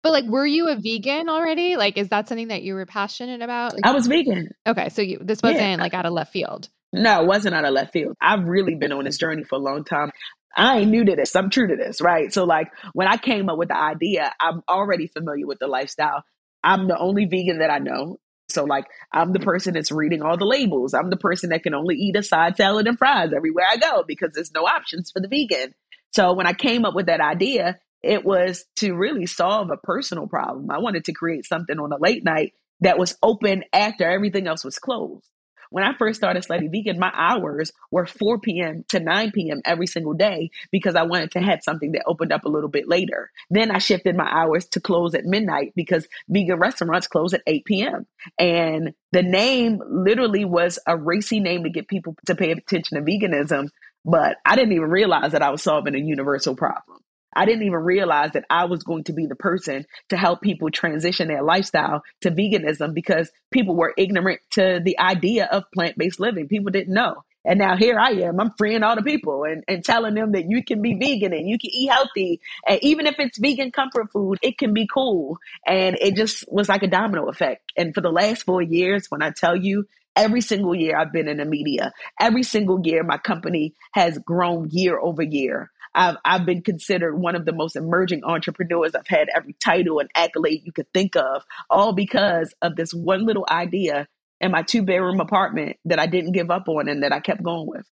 But 0.02 0.12
like, 0.12 0.24
were 0.26 0.46
you 0.46 0.68
a 0.68 0.76
vegan 0.76 1.28
already? 1.28 1.76
Like, 1.76 1.98
is 1.98 2.08
that 2.10 2.28
something 2.28 2.48
that 2.48 2.62
you 2.62 2.74
were 2.74 2.86
passionate 2.86 3.42
about? 3.42 3.74
Like, 3.74 3.84
I 3.84 3.92
was 3.92 4.06
vegan. 4.06 4.48
Okay, 4.66 4.88
so 4.90 5.02
you, 5.02 5.18
this 5.20 5.42
wasn't 5.42 5.60
Yeah. 5.60 5.76
like 5.76 5.94
out 5.94 6.06
of 6.06 6.12
left 6.12 6.32
field. 6.32 6.68
No, 6.92 7.22
it 7.22 7.26
wasn't 7.26 7.54
out 7.54 7.64
of 7.64 7.72
left 7.74 7.92
field. 7.92 8.14
I've 8.20 8.44
really 8.44 8.74
been 8.74 8.92
on 8.92 9.04
this 9.04 9.18
journey 9.18 9.44
for 9.44 9.56
a 9.56 9.58
long 9.62 9.84
time. 9.84 10.10
I 10.56 10.78
ain't 10.78 10.90
new 10.90 11.04
to 11.04 11.14
this. 11.16 11.36
I'm 11.36 11.50
true 11.50 11.66
to 11.68 11.76
this, 11.76 12.00
right? 12.00 12.32
So, 12.32 12.44
like, 12.44 12.68
when 12.94 13.06
I 13.06 13.16
came 13.18 13.48
up 13.50 13.58
with 13.58 13.68
the 13.68 13.76
idea, 13.76 14.32
I'm 14.40 14.62
already 14.68 15.06
familiar 15.06 15.46
with 15.46 15.58
the 15.58 15.66
lifestyle. 15.66 16.22
I'm 16.64 16.88
the 16.88 16.98
only 16.98 17.26
vegan 17.26 17.58
that 17.58 17.70
I 17.70 17.78
know. 17.78 18.18
So, 18.48 18.64
like, 18.64 18.86
I'm 19.12 19.32
the 19.34 19.40
person 19.40 19.74
that's 19.74 19.92
reading 19.92 20.22
all 20.22 20.38
the 20.38 20.46
labels. 20.46 20.94
I'm 20.94 21.10
the 21.10 21.18
person 21.18 21.50
that 21.50 21.62
can 21.62 21.74
only 21.74 21.96
eat 21.96 22.16
a 22.16 22.22
side 22.22 22.56
salad 22.56 22.86
and 22.86 22.98
fries 22.98 23.30
everywhere 23.36 23.66
I 23.70 23.76
go 23.76 24.02
because 24.08 24.30
there's 24.34 24.52
no 24.54 24.62
options 24.62 25.10
for 25.10 25.20
the 25.20 25.28
vegan. 25.28 25.74
So, 26.12 26.32
when 26.32 26.46
I 26.46 26.54
came 26.54 26.86
up 26.86 26.94
with 26.94 27.06
that 27.06 27.20
idea, 27.20 27.78
it 28.02 28.24
was 28.24 28.64
to 28.76 28.94
really 28.94 29.26
solve 29.26 29.70
a 29.70 29.76
personal 29.76 30.26
problem. 30.26 30.70
I 30.70 30.78
wanted 30.78 31.04
to 31.06 31.12
create 31.12 31.46
something 31.46 31.78
on 31.78 31.92
a 31.92 31.98
late 31.98 32.24
night 32.24 32.54
that 32.80 32.98
was 32.98 33.16
open 33.22 33.64
after 33.72 34.08
everything 34.08 34.46
else 34.46 34.64
was 34.64 34.78
closed. 34.78 35.26
When 35.70 35.84
I 35.84 35.92
first 35.98 36.18
started 36.18 36.42
Slutty 36.44 36.70
Vegan, 36.70 36.98
my 36.98 37.12
hours 37.14 37.72
were 37.90 38.06
4 38.06 38.40
p.m. 38.40 38.84
to 38.88 39.00
9 39.00 39.32
p.m. 39.32 39.60
every 39.64 39.86
single 39.86 40.14
day 40.14 40.50
because 40.70 40.94
I 40.94 41.02
wanted 41.02 41.32
to 41.32 41.40
have 41.40 41.62
something 41.62 41.92
that 41.92 42.04
opened 42.06 42.32
up 42.32 42.44
a 42.44 42.48
little 42.48 42.70
bit 42.70 42.88
later. 42.88 43.30
Then 43.50 43.70
I 43.70 43.78
shifted 43.78 44.16
my 44.16 44.28
hours 44.30 44.66
to 44.68 44.80
close 44.80 45.14
at 45.14 45.26
midnight 45.26 45.74
because 45.76 46.08
vegan 46.28 46.58
restaurants 46.58 47.06
close 47.06 47.34
at 47.34 47.42
8 47.46 47.64
p.m. 47.66 48.06
And 48.38 48.94
the 49.12 49.22
name 49.22 49.82
literally 49.86 50.44
was 50.44 50.78
a 50.86 50.96
racy 50.96 51.40
name 51.40 51.64
to 51.64 51.70
get 51.70 51.88
people 51.88 52.16
to 52.26 52.34
pay 52.34 52.50
attention 52.50 52.96
to 52.96 53.10
veganism. 53.10 53.68
But 54.04 54.38
I 54.46 54.56
didn't 54.56 54.72
even 54.72 54.90
realize 54.90 55.32
that 55.32 55.42
I 55.42 55.50
was 55.50 55.62
solving 55.62 55.94
a 55.94 55.98
universal 55.98 56.56
problem. 56.56 57.00
I 57.34 57.44
didn't 57.44 57.64
even 57.64 57.80
realize 57.80 58.32
that 58.32 58.44
I 58.50 58.64
was 58.64 58.82
going 58.82 59.04
to 59.04 59.12
be 59.12 59.26
the 59.26 59.36
person 59.36 59.86
to 60.08 60.16
help 60.16 60.40
people 60.40 60.70
transition 60.70 61.28
their 61.28 61.42
lifestyle 61.42 62.02
to 62.22 62.30
veganism 62.30 62.94
because 62.94 63.30
people 63.50 63.76
were 63.76 63.94
ignorant 63.96 64.40
to 64.52 64.80
the 64.84 64.98
idea 64.98 65.46
of 65.46 65.70
plant 65.72 65.98
based 65.98 66.20
living. 66.20 66.48
People 66.48 66.72
didn't 66.72 66.94
know. 66.94 67.24
And 67.44 67.58
now 67.58 67.76
here 67.76 67.98
I 67.98 68.10
am, 68.10 68.40
I'm 68.40 68.52
freeing 68.58 68.82
all 68.82 68.96
the 68.96 69.02
people 69.02 69.44
and, 69.44 69.64
and 69.68 69.82
telling 69.82 70.14
them 70.14 70.32
that 70.32 70.50
you 70.50 70.62
can 70.62 70.82
be 70.82 70.94
vegan 70.94 71.32
and 71.32 71.48
you 71.48 71.58
can 71.58 71.70
eat 71.72 71.90
healthy. 71.90 72.40
And 72.66 72.78
even 72.82 73.06
if 73.06 73.14
it's 73.18 73.38
vegan 73.38 73.70
comfort 73.70 74.10
food, 74.12 74.38
it 74.42 74.58
can 74.58 74.74
be 74.74 74.86
cool. 74.86 75.38
And 75.66 75.96
it 76.00 76.14
just 76.14 76.44
was 76.52 76.68
like 76.68 76.82
a 76.82 76.88
domino 76.88 77.28
effect. 77.28 77.72
And 77.76 77.94
for 77.94 78.00
the 78.00 78.10
last 78.10 78.42
four 78.42 78.60
years, 78.60 79.06
when 79.08 79.22
I 79.22 79.30
tell 79.30 79.56
you, 79.56 79.86
every 80.14 80.40
single 80.40 80.74
year 80.74 80.98
I've 80.98 81.12
been 81.12 81.28
in 81.28 81.38
the 81.38 81.44
media, 81.44 81.92
every 82.20 82.42
single 82.42 82.80
year 82.84 83.04
my 83.04 83.18
company 83.18 83.74
has 83.92 84.18
grown 84.18 84.68
year 84.70 84.98
over 84.98 85.22
year. 85.22 85.70
I've, 85.98 86.16
I've 86.24 86.46
been 86.46 86.62
considered 86.62 87.16
one 87.16 87.34
of 87.34 87.44
the 87.44 87.52
most 87.52 87.74
emerging 87.74 88.22
entrepreneurs. 88.22 88.94
I've 88.94 89.08
had 89.08 89.28
every 89.34 89.54
title 89.54 89.98
and 89.98 90.08
accolade 90.14 90.62
you 90.64 90.72
could 90.72 90.86
think 90.94 91.16
of, 91.16 91.42
all 91.68 91.92
because 91.92 92.54
of 92.62 92.76
this 92.76 92.94
one 92.94 93.26
little 93.26 93.44
idea 93.50 94.06
in 94.40 94.52
my 94.52 94.62
two 94.62 94.84
bedroom 94.84 95.18
apartment 95.20 95.76
that 95.86 95.98
I 95.98 96.06
didn't 96.06 96.32
give 96.32 96.52
up 96.52 96.68
on 96.68 96.88
and 96.88 97.02
that 97.02 97.12
I 97.12 97.18
kept 97.18 97.42
going 97.42 97.66
with. 97.66 97.84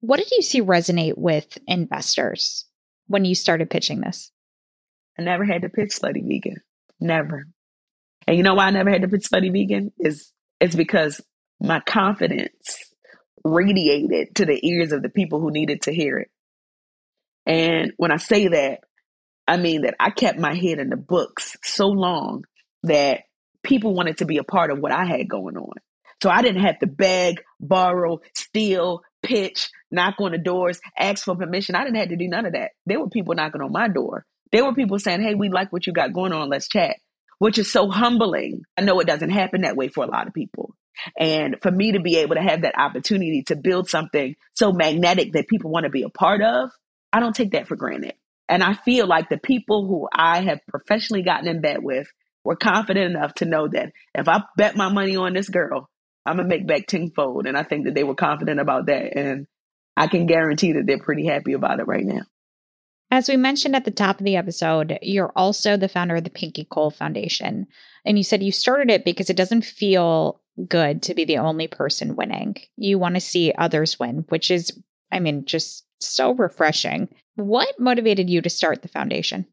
What 0.00 0.16
did 0.16 0.30
you 0.30 0.40
see 0.40 0.62
resonate 0.62 1.18
with 1.18 1.58
investors 1.66 2.64
when 3.06 3.26
you 3.26 3.34
started 3.34 3.68
pitching 3.68 4.00
this? 4.00 4.32
I 5.18 5.22
never 5.22 5.44
had 5.44 5.62
to 5.62 5.68
pitch 5.68 5.90
Slutty 5.90 6.26
Vegan. 6.26 6.56
Never. 7.00 7.44
And 8.26 8.36
you 8.36 8.42
know 8.42 8.54
why 8.54 8.64
I 8.64 8.70
never 8.70 8.90
had 8.90 9.02
to 9.02 9.08
pitch 9.08 9.28
Slutty 9.30 9.52
Vegan? 9.52 9.92
Is 9.98 10.32
it's 10.58 10.74
because 10.74 11.20
my 11.60 11.80
confidence 11.80 12.78
radiated 13.44 14.34
to 14.36 14.46
the 14.46 14.66
ears 14.66 14.92
of 14.92 15.02
the 15.02 15.10
people 15.10 15.38
who 15.38 15.50
needed 15.50 15.82
to 15.82 15.92
hear 15.92 16.18
it. 16.18 16.30
And 17.46 17.92
when 17.96 18.12
I 18.12 18.16
say 18.16 18.48
that, 18.48 18.80
I 19.46 19.56
mean 19.56 19.82
that 19.82 19.94
I 20.00 20.10
kept 20.10 20.38
my 20.38 20.54
head 20.54 20.78
in 20.78 20.88
the 20.88 20.96
books 20.96 21.56
so 21.62 21.86
long 21.88 22.44
that 22.84 23.22
people 23.62 23.94
wanted 23.94 24.18
to 24.18 24.24
be 24.24 24.38
a 24.38 24.44
part 24.44 24.70
of 24.70 24.78
what 24.78 24.92
I 24.92 25.04
had 25.04 25.28
going 25.28 25.56
on. 25.56 25.74
So 26.22 26.30
I 26.30 26.42
didn't 26.42 26.62
have 26.62 26.78
to 26.78 26.86
beg, 26.86 27.42
borrow, 27.60 28.20
steal, 28.34 29.02
pitch, 29.22 29.70
knock 29.90 30.14
on 30.20 30.32
the 30.32 30.38
doors, 30.38 30.80
ask 30.98 31.24
for 31.24 31.36
permission. 31.36 31.74
I 31.74 31.84
didn't 31.84 31.96
have 31.96 32.08
to 32.10 32.16
do 32.16 32.28
none 32.28 32.46
of 32.46 32.52
that. 32.52 32.72
There 32.86 33.00
were 33.00 33.10
people 33.10 33.34
knocking 33.34 33.60
on 33.60 33.72
my 33.72 33.88
door. 33.88 34.24
There 34.52 34.64
were 34.64 34.74
people 34.74 34.98
saying, 34.98 35.22
Hey, 35.22 35.34
we 35.34 35.48
like 35.48 35.72
what 35.72 35.86
you 35.86 35.92
got 35.92 36.12
going 36.12 36.32
on. 36.32 36.48
Let's 36.48 36.68
chat, 36.68 36.96
which 37.38 37.58
is 37.58 37.70
so 37.70 37.90
humbling. 37.90 38.62
I 38.76 38.82
know 38.82 39.00
it 39.00 39.06
doesn't 39.06 39.30
happen 39.30 39.62
that 39.62 39.76
way 39.76 39.88
for 39.88 40.04
a 40.04 40.10
lot 40.10 40.26
of 40.26 40.34
people. 40.34 40.74
And 41.18 41.56
for 41.60 41.70
me 41.70 41.92
to 41.92 42.00
be 42.00 42.16
able 42.18 42.36
to 42.36 42.42
have 42.42 42.62
that 42.62 42.78
opportunity 42.78 43.42
to 43.48 43.56
build 43.56 43.88
something 43.88 44.36
so 44.54 44.72
magnetic 44.72 45.32
that 45.32 45.48
people 45.48 45.70
want 45.70 45.84
to 45.84 45.90
be 45.90 46.04
a 46.04 46.08
part 46.08 46.40
of, 46.40 46.70
I 47.14 47.20
don't 47.20 47.34
take 47.34 47.52
that 47.52 47.68
for 47.68 47.76
granted. 47.76 48.14
And 48.48 48.60
I 48.60 48.74
feel 48.74 49.06
like 49.06 49.28
the 49.28 49.38
people 49.38 49.86
who 49.86 50.08
I 50.12 50.40
have 50.40 50.58
professionally 50.66 51.22
gotten 51.22 51.46
in 51.46 51.60
bed 51.60 51.78
with 51.80 52.08
were 52.44 52.56
confident 52.56 53.14
enough 53.14 53.34
to 53.34 53.44
know 53.44 53.68
that 53.68 53.92
if 54.16 54.26
I 54.26 54.42
bet 54.56 54.76
my 54.76 54.92
money 54.92 55.16
on 55.16 55.32
this 55.32 55.48
girl, 55.48 55.88
I'm 56.26 56.38
gonna 56.38 56.48
make 56.48 56.66
back 56.66 56.88
tenfold. 56.88 57.46
And 57.46 57.56
I 57.56 57.62
think 57.62 57.84
that 57.84 57.94
they 57.94 58.02
were 58.02 58.16
confident 58.16 58.58
about 58.58 58.86
that. 58.86 59.16
And 59.16 59.46
I 59.96 60.08
can 60.08 60.26
guarantee 60.26 60.72
that 60.72 60.86
they're 60.88 60.98
pretty 60.98 61.24
happy 61.24 61.52
about 61.52 61.78
it 61.78 61.86
right 61.86 62.04
now. 62.04 62.22
As 63.12 63.28
we 63.28 63.36
mentioned 63.36 63.76
at 63.76 63.84
the 63.84 63.92
top 63.92 64.18
of 64.18 64.24
the 64.24 64.34
episode, 64.34 64.98
you're 65.00 65.32
also 65.36 65.76
the 65.76 65.88
founder 65.88 66.16
of 66.16 66.24
the 66.24 66.30
Pinky 66.30 66.64
Cole 66.64 66.90
Foundation. 66.90 67.68
And 68.04 68.18
you 68.18 68.24
said 68.24 68.42
you 68.42 68.50
started 68.50 68.90
it 68.90 69.04
because 69.04 69.30
it 69.30 69.36
doesn't 69.36 69.64
feel 69.64 70.40
good 70.66 71.02
to 71.04 71.14
be 71.14 71.24
the 71.24 71.38
only 71.38 71.68
person 71.68 72.16
winning. 72.16 72.56
You 72.76 72.98
want 72.98 73.14
to 73.14 73.20
see 73.20 73.52
others 73.56 74.00
win, 74.00 74.24
which 74.30 74.50
is, 74.50 74.76
I 75.12 75.20
mean, 75.20 75.44
just 75.44 75.83
so 76.06 76.34
refreshing. 76.34 77.08
What 77.36 77.68
motivated 77.78 78.30
you 78.30 78.42
to 78.42 78.50
start 78.50 78.82
the 78.82 78.88
foundation? 78.88 79.46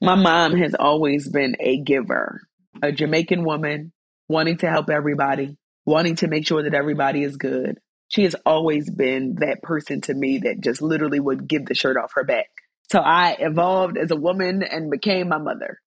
My 0.00 0.14
mom 0.14 0.56
has 0.56 0.74
always 0.74 1.28
been 1.28 1.56
a 1.60 1.78
giver, 1.78 2.42
a 2.82 2.92
Jamaican 2.92 3.44
woman 3.44 3.92
wanting 4.28 4.58
to 4.58 4.70
help 4.70 4.90
everybody, 4.90 5.56
wanting 5.86 6.16
to 6.16 6.28
make 6.28 6.46
sure 6.46 6.62
that 6.62 6.74
everybody 6.74 7.22
is 7.22 7.36
good. 7.36 7.78
She 8.08 8.24
has 8.24 8.34
always 8.44 8.90
been 8.90 9.36
that 9.36 9.62
person 9.62 10.00
to 10.02 10.14
me 10.14 10.38
that 10.38 10.60
just 10.60 10.82
literally 10.82 11.20
would 11.20 11.46
give 11.46 11.66
the 11.66 11.74
shirt 11.74 11.96
off 11.96 12.12
her 12.14 12.24
back. 12.24 12.48
So 12.90 12.98
I 12.98 13.36
evolved 13.38 13.96
as 13.96 14.10
a 14.10 14.16
woman 14.16 14.62
and 14.64 14.90
became 14.90 15.28
my 15.28 15.38
mother. 15.38 15.78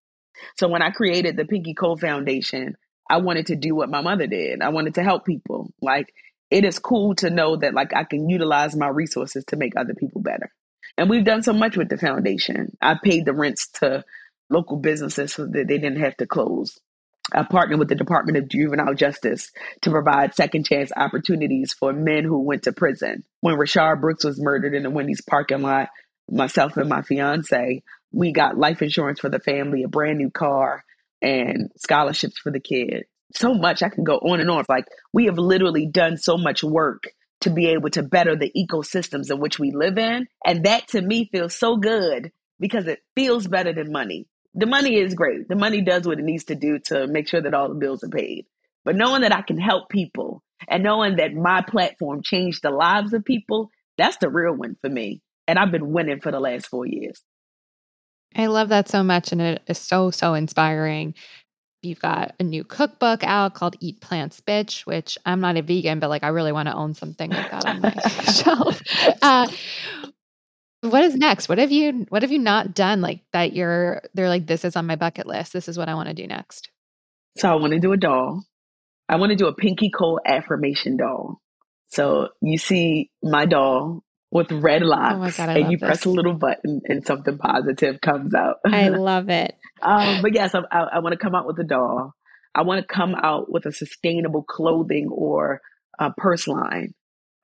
So 0.57 0.69
when 0.69 0.81
I 0.81 0.89
created 0.89 1.35
the 1.35 1.45
Pinky 1.45 1.73
Cole 1.73 1.97
Foundation, 1.97 2.75
I 3.09 3.17
wanted 3.17 3.47
to 3.47 3.55
do 3.55 3.75
what 3.75 3.89
my 3.89 4.01
mother 4.01 4.27
did. 4.27 4.61
I 4.61 4.69
wanted 4.69 4.95
to 4.95 5.03
help 5.03 5.25
people. 5.25 5.73
Like 5.81 6.13
it 6.53 6.65
is 6.65 6.77
cool 6.77 7.15
to 7.15 7.31
know 7.31 7.55
that 7.55 7.73
like 7.73 7.95
I 7.95 8.03
can 8.03 8.29
utilize 8.29 8.75
my 8.75 8.87
resources 8.87 9.43
to 9.45 9.55
make 9.55 9.73
other 9.75 9.95
people 9.95 10.21
better. 10.21 10.51
And 10.99 11.09
we've 11.09 11.25
done 11.25 11.41
so 11.41 11.51
much 11.51 11.75
with 11.75 11.89
the 11.89 11.97
foundation. 11.97 12.77
I 12.79 12.95
paid 13.03 13.25
the 13.25 13.33
rents 13.33 13.69
to 13.79 14.03
local 14.51 14.77
businesses 14.77 15.33
so 15.33 15.47
that 15.47 15.67
they 15.67 15.79
didn't 15.79 16.01
have 16.01 16.15
to 16.17 16.27
close. 16.27 16.79
I 17.33 17.41
partnered 17.41 17.79
with 17.79 17.87
the 17.87 17.95
Department 17.95 18.37
of 18.37 18.49
Juvenile 18.49 18.93
Justice 18.93 19.49
to 19.81 19.89
provide 19.89 20.35
second 20.35 20.67
chance 20.67 20.91
opportunities 20.95 21.73
for 21.73 21.91
men 21.91 22.23
who 22.23 22.43
went 22.43 22.63
to 22.63 22.71
prison. 22.71 23.23
When 23.41 23.55
Rayshard 23.55 23.99
Brooks 23.99 24.23
was 24.23 24.39
murdered 24.39 24.75
in 24.75 24.83
the 24.83 24.91
Wendy's 24.91 25.21
parking 25.21 25.63
lot, 25.63 25.89
myself 26.29 26.77
and 26.77 26.87
my 26.87 27.01
fiance, 27.01 27.81
we 28.11 28.31
got 28.31 28.59
life 28.59 28.83
insurance 28.83 29.19
for 29.19 29.29
the 29.29 29.39
family, 29.39 29.81
a 29.81 29.87
brand 29.87 30.19
new 30.19 30.29
car, 30.29 30.83
and 31.19 31.71
scholarships 31.77 32.37
for 32.37 32.51
the 32.51 32.59
kid. 32.59 33.05
So 33.35 33.53
much 33.53 33.81
I 33.81 33.89
can 33.89 34.03
go 34.03 34.17
on 34.17 34.39
and 34.39 34.49
on. 34.49 34.63
Like 34.69 34.85
we 35.11 35.25
have 35.25 35.37
literally 35.37 35.85
done 35.85 36.17
so 36.17 36.37
much 36.37 36.63
work 36.63 37.03
to 37.41 37.49
be 37.49 37.67
able 37.67 37.89
to 37.89 38.03
better 38.03 38.35
the 38.35 38.51
ecosystems 38.55 39.29
in 39.29 39.39
which 39.39 39.59
we 39.59 39.71
live 39.71 39.97
in. 39.97 40.27
And 40.45 40.65
that 40.65 40.87
to 40.89 41.01
me 41.01 41.29
feels 41.31 41.55
so 41.55 41.77
good 41.77 42.31
because 42.59 42.87
it 42.87 42.99
feels 43.15 43.47
better 43.47 43.73
than 43.73 43.91
money. 43.91 44.27
The 44.53 44.65
money 44.65 44.97
is 44.97 45.15
great. 45.15 45.47
The 45.49 45.55
money 45.55 45.81
does 45.81 46.05
what 46.05 46.19
it 46.19 46.23
needs 46.23 46.45
to 46.45 46.55
do 46.55 46.79
to 46.85 47.07
make 47.07 47.27
sure 47.27 47.41
that 47.41 47.53
all 47.53 47.69
the 47.69 47.75
bills 47.75 48.03
are 48.03 48.09
paid. 48.09 48.45
But 48.85 48.95
knowing 48.95 49.21
that 49.21 49.35
I 49.35 49.41
can 49.41 49.57
help 49.57 49.89
people 49.89 50.43
and 50.67 50.83
knowing 50.83 51.17
that 51.17 51.33
my 51.33 51.61
platform 51.61 52.21
changed 52.23 52.61
the 52.61 52.69
lives 52.69 53.13
of 53.13 53.25
people, 53.25 53.69
that's 53.97 54.17
the 54.17 54.29
real 54.29 54.55
win 54.55 54.77
for 54.81 54.89
me. 54.89 55.21
And 55.47 55.57
I've 55.59 55.71
been 55.71 55.91
winning 55.91 56.21
for 56.21 56.31
the 56.31 56.39
last 56.39 56.67
four 56.67 56.85
years. 56.85 57.21
I 58.35 58.47
love 58.47 58.69
that 58.69 58.89
so 58.89 59.03
much. 59.03 59.31
And 59.31 59.41
it 59.41 59.63
is 59.67 59.77
so, 59.77 60.11
so 60.11 60.33
inspiring. 60.33 61.13
You've 61.83 61.99
got 61.99 62.33
a 62.39 62.43
new 62.43 62.63
cookbook 62.63 63.23
out 63.23 63.53
called 63.53 63.75
Eat 63.79 64.01
Plants 64.01 64.41
Bitch, 64.41 64.85
which 64.85 65.17
I'm 65.25 65.41
not 65.41 65.57
a 65.57 65.61
vegan, 65.61 65.99
but 65.99 66.09
like 66.09 66.23
I 66.23 66.29
really 66.29 66.51
want 66.51 66.67
to 66.67 66.73
own 66.73 66.93
something 66.93 67.29
like 67.29 67.51
that 67.51 67.65
on 67.65 67.81
my 67.81 67.91
shelf. 68.31 68.81
Uh, 69.21 69.47
what 70.81 71.03
is 71.03 71.15
next? 71.15 71.47
What 71.49 71.57
have 71.57 71.71
you 71.71 72.05
what 72.09 72.21
have 72.23 72.31
you 72.31 72.39
not 72.39 72.73
done 72.73 73.01
like 73.01 73.21
that 73.31 73.53
you're 73.53 74.01
they're 74.13 74.29
like, 74.29 74.47
this 74.47 74.65
is 74.65 74.75
on 74.75 74.85
my 74.85 74.95
bucket 74.95 75.27
list. 75.27 75.53
This 75.53 75.67
is 75.67 75.77
what 75.77 75.89
I 75.89 75.95
want 75.95 76.09
to 76.09 76.13
do 76.13 76.27
next. 76.27 76.69
So 77.37 77.49
I 77.49 77.55
want 77.55 77.73
to 77.73 77.79
do 77.79 77.93
a 77.93 77.97
doll. 77.97 78.43
I 79.09 79.17
want 79.17 79.31
to 79.31 79.35
do 79.35 79.47
a 79.47 79.53
Pinky 79.53 79.89
Cole 79.89 80.19
affirmation 80.25 80.97
doll. 80.97 81.41
So 81.87 82.29
you 82.41 82.57
see 82.57 83.11
my 83.21 83.45
doll 83.45 84.03
with 84.31 84.51
red 84.51 84.81
locks. 84.81 85.15
Oh 85.15 85.19
my 85.19 85.31
God, 85.31 85.49
I 85.49 85.59
and 85.59 85.71
you 85.71 85.77
press 85.77 86.05
a 86.05 86.09
little 86.09 86.33
button 86.33 86.81
and 86.85 87.05
something 87.05 87.37
positive 87.37 88.01
comes 88.01 88.33
out. 88.33 88.57
I 88.65 88.87
love 88.89 89.29
it. 89.29 89.55
Um, 89.83 90.21
but 90.21 90.33
yes, 90.33 90.55
I, 90.55 90.61
I, 90.71 90.79
I 90.93 90.99
want 90.99 91.13
to 91.13 91.19
come 91.19 91.35
out 91.35 91.45
with 91.45 91.59
a 91.59 91.63
doll. 91.63 92.13
I 92.55 92.61
want 92.63 92.81
to 92.81 92.93
come 92.93 93.15
out 93.15 93.51
with 93.51 93.65
a 93.65 93.71
sustainable 93.71 94.43
clothing 94.43 95.09
or 95.09 95.61
a 95.99 96.11
purse 96.11 96.47
line. 96.47 96.93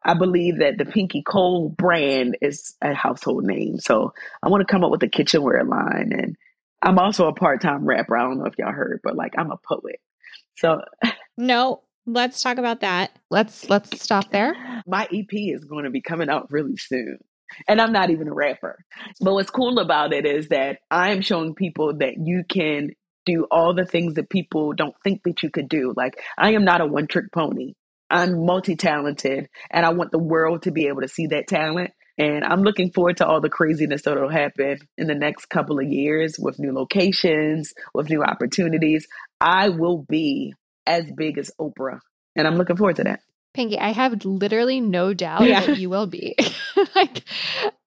I 0.04 0.13
believe 0.13 0.60
that 0.60 0.78
the 0.78 0.86
Pinky 0.86 1.23
Cole 1.23 1.69
brand 1.69 2.38
is 2.41 2.75
a 2.82 2.93
household 2.93 3.43
name. 3.43 3.80
So 3.80 4.13
I 4.41 4.49
want 4.49 4.65
to 4.65 4.71
come 4.71 4.84
up 4.84 4.91
with 4.91 5.04
a 5.04 5.10
kitchenware 5.10 5.65
line. 5.65 6.12
And 6.13 6.36
I'm 6.82 6.99
also 6.99 7.28
a 7.28 7.34
part 7.34 7.62
time 7.62 7.86
rapper. 7.86 8.15
I 8.15 8.23
don't 8.23 8.39
know 8.39 8.45
if 8.45 8.58
y'all 8.58 8.71
heard, 8.71 9.02
but 9.04 9.15
like 9.15 9.34
I'm 9.38 9.52
a 9.52 9.58
poet. 9.58 9.99
So 10.56 10.82
No, 11.38 11.82
let's 12.06 12.41
talk 12.41 12.58
about 12.58 12.82
that. 12.82 13.12
Let's 13.30 13.69
let's 13.69 14.02
stop 14.02 14.30
there. 14.32 14.56
my 14.88 15.08
EP 15.12 15.30
is 15.32 15.65
going 15.65 15.86
to 15.86 15.89
be 15.89 16.02
coming 16.02 16.30
out 16.30 16.52
really 16.52 16.78
soon. 16.78 17.17
And 17.68 17.80
I'm 17.82 17.92
not 17.92 18.10
even 18.10 18.28
a 18.28 18.34
rapper. 18.34 18.78
But 19.22 19.34
what's 19.34 19.50
cool 19.50 19.80
about 19.80 20.14
it 20.14 20.26
is 20.26 20.50
that 20.50 20.80
I'm 20.92 21.22
showing 21.22 21.56
people 21.56 21.98
that 21.98 22.16
you 22.18 22.44
can 22.48 22.92
do 23.26 23.46
all 23.52 23.74
the 23.74 23.86
things 23.86 24.16
that 24.16 24.30
people 24.30 24.74
don't 24.74 24.96
think 25.04 25.22
that 25.24 25.44
you 25.44 25.50
could 25.52 25.70
do. 25.70 25.94
Like, 25.96 26.20
I 26.38 26.54
am 26.54 26.66
not 26.66 26.82
a 26.82 26.86
one 26.86 27.08
trick 27.08 27.32
pony. 27.32 27.74
I'm 28.10 28.46
multi 28.46 28.76
talented, 28.76 29.50
and 29.70 29.86
I 29.86 29.90
want 29.90 30.12
the 30.12 30.18
world 30.20 30.64
to 30.64 30.72
be 30.72 30.88
able 30.88 31.02
to 31.02 31.08
see 31.08 31.28
that 31.28 31.48
talent. 31.48 31.92
And 32.18 32.44
I'm 32.44 32.64
looking 32.64 32.92
forward 32.92 33.18
to 33.18 33.28
all 33.28 33.40
the 33.40 33.50
craziness 33.50 34.02
that'll 34.02 34.30
happen 34.30 34.80
in 34.98 35.08
the 35.08 35.16
next 35.16 35.46
couple 35.46 35.80
of 35.80 35.86
years 35.88 36.36
with 36.40 36.60
new 36.60 36.74
locations, 36.74 37.74
with 37.94 38.10
new 38.10 38.24
opportunities. 38.24 39.08
I 39.40 39.70
will 39.70 40.06
be 40.10 40.54
as 40.86 41.06
big 41.16 41.38
as 41.38 41.52
Oprah, 41.62 42.00
and 42.36 42.48
I'm 42.48 42.56
looking 42.56 42.78
forward 42.78 42.96
to 42.98 43.04
that. 43.04 43.22
Pinky, 43.54 43.78
I 43.80 43.92
have 43.92 44.26
literally 44.26 44.80
no 44.82 45.14
doubt 45.14 45.48
Yeah. 45.48 45.66
that 45.66 45.78
you 45.78 45.90
will 45.90 46.08
be. 46.08 46.36
like 46.96 47.24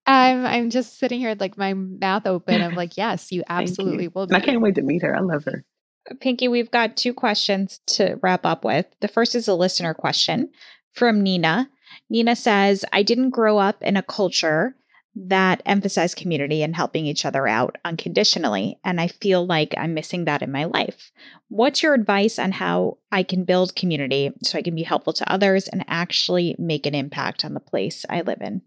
I'm 0.07 0.45
I'm 0.45 0.71
just 0.71 0.99
sitting 0.99 1.21
here 1.21 1.37
like 1.39 1.57
my 1.57 1.75
mouth 1.75 2.27
open. 2.27 2.61
I'm 2.63 2.75
like, 2.83 2.97
yes, 2.97 3.31
you 3.33 3.43
Thank 3.49 3.61
you. 3.61 3.71
absolutely 3.71 4.09
will 4.09 4.23
And 4.23 4.31
be. 4.31 4.37
I 4.37 4.41
can't 4.41 4.61
wait 4.61 4.75
to 4.77 4.83
meet 4.83 5.03
her. 5.03 5.17
I 5.17 5.21
love 5.21 5.45
her. 5.45 5.65
Uh, 6.11 6.15
Pinky, 6.21 6.49
we've 6.49 6.71
got 6.71 6.97
two 6.97 7.15
questions 7.15 7.81
to 7.89 8.19
wrap 8.23 8.45
up 8.45 8.65
with. 8.65 8.87
The 9.01 9.09
first 9.09 9.35
is 9.35 9.49
a 9.49 9.55
listener 9.55 9.95
question 9.95 10.51
from 10.93 11.23
Nina. 11.23 11.71
Nina 12.11 12.35
says, 12.37 12.85
I 12.93 13.03
didn't 13.03 13.31
grow 13.31 13.59
up 13.59 13.83
in 13.83 13.97
a 13.97 14.03
culture 14.03 14.75
that 15.15 15.63
emphasized 15.67 16.17
community 16.17 16.63
and 16.63 16.75
helping 16.75 17.05
each 17.05 17.27
other 17.27 17.47
out 17.47 17.77
unconditionally. 17.85 18.79
And 18.83 18.99
I 18.99 19.09
feel 19.09 19.45
like 19.45 19.75
I'm 19.77 19.93
missing 19.93 20.25
that 20.25 20.41
in 20.41 20.51
my 20.51 20.65
life. 20.65 21.13
What's 21.49 21.83
your 21.83 21.93
advice 21.93 22.39
on 22.39 22.53
how 22.53 22.97
I 23.11 23.23
can 23.23 23.45
build 23.45 23.77
community 23.77 24.31
so 24.43 24.59
I 24.59 24.63
can 24.63 24.75
be 24.75 24.85
helpful 24.85 25.13
to 25.13 25.31
others 25.31 25.69
and 25.69 25.85
actually 25.87 26.57
make 26.59 26.87
an 26.87 26.95
impact 26.95 27.45
on 27.45 27.53
the 27.53 27.61
place 27.61 28.07
I 28.09 28.23
live 28.23 28.41
in? 28.41 28.63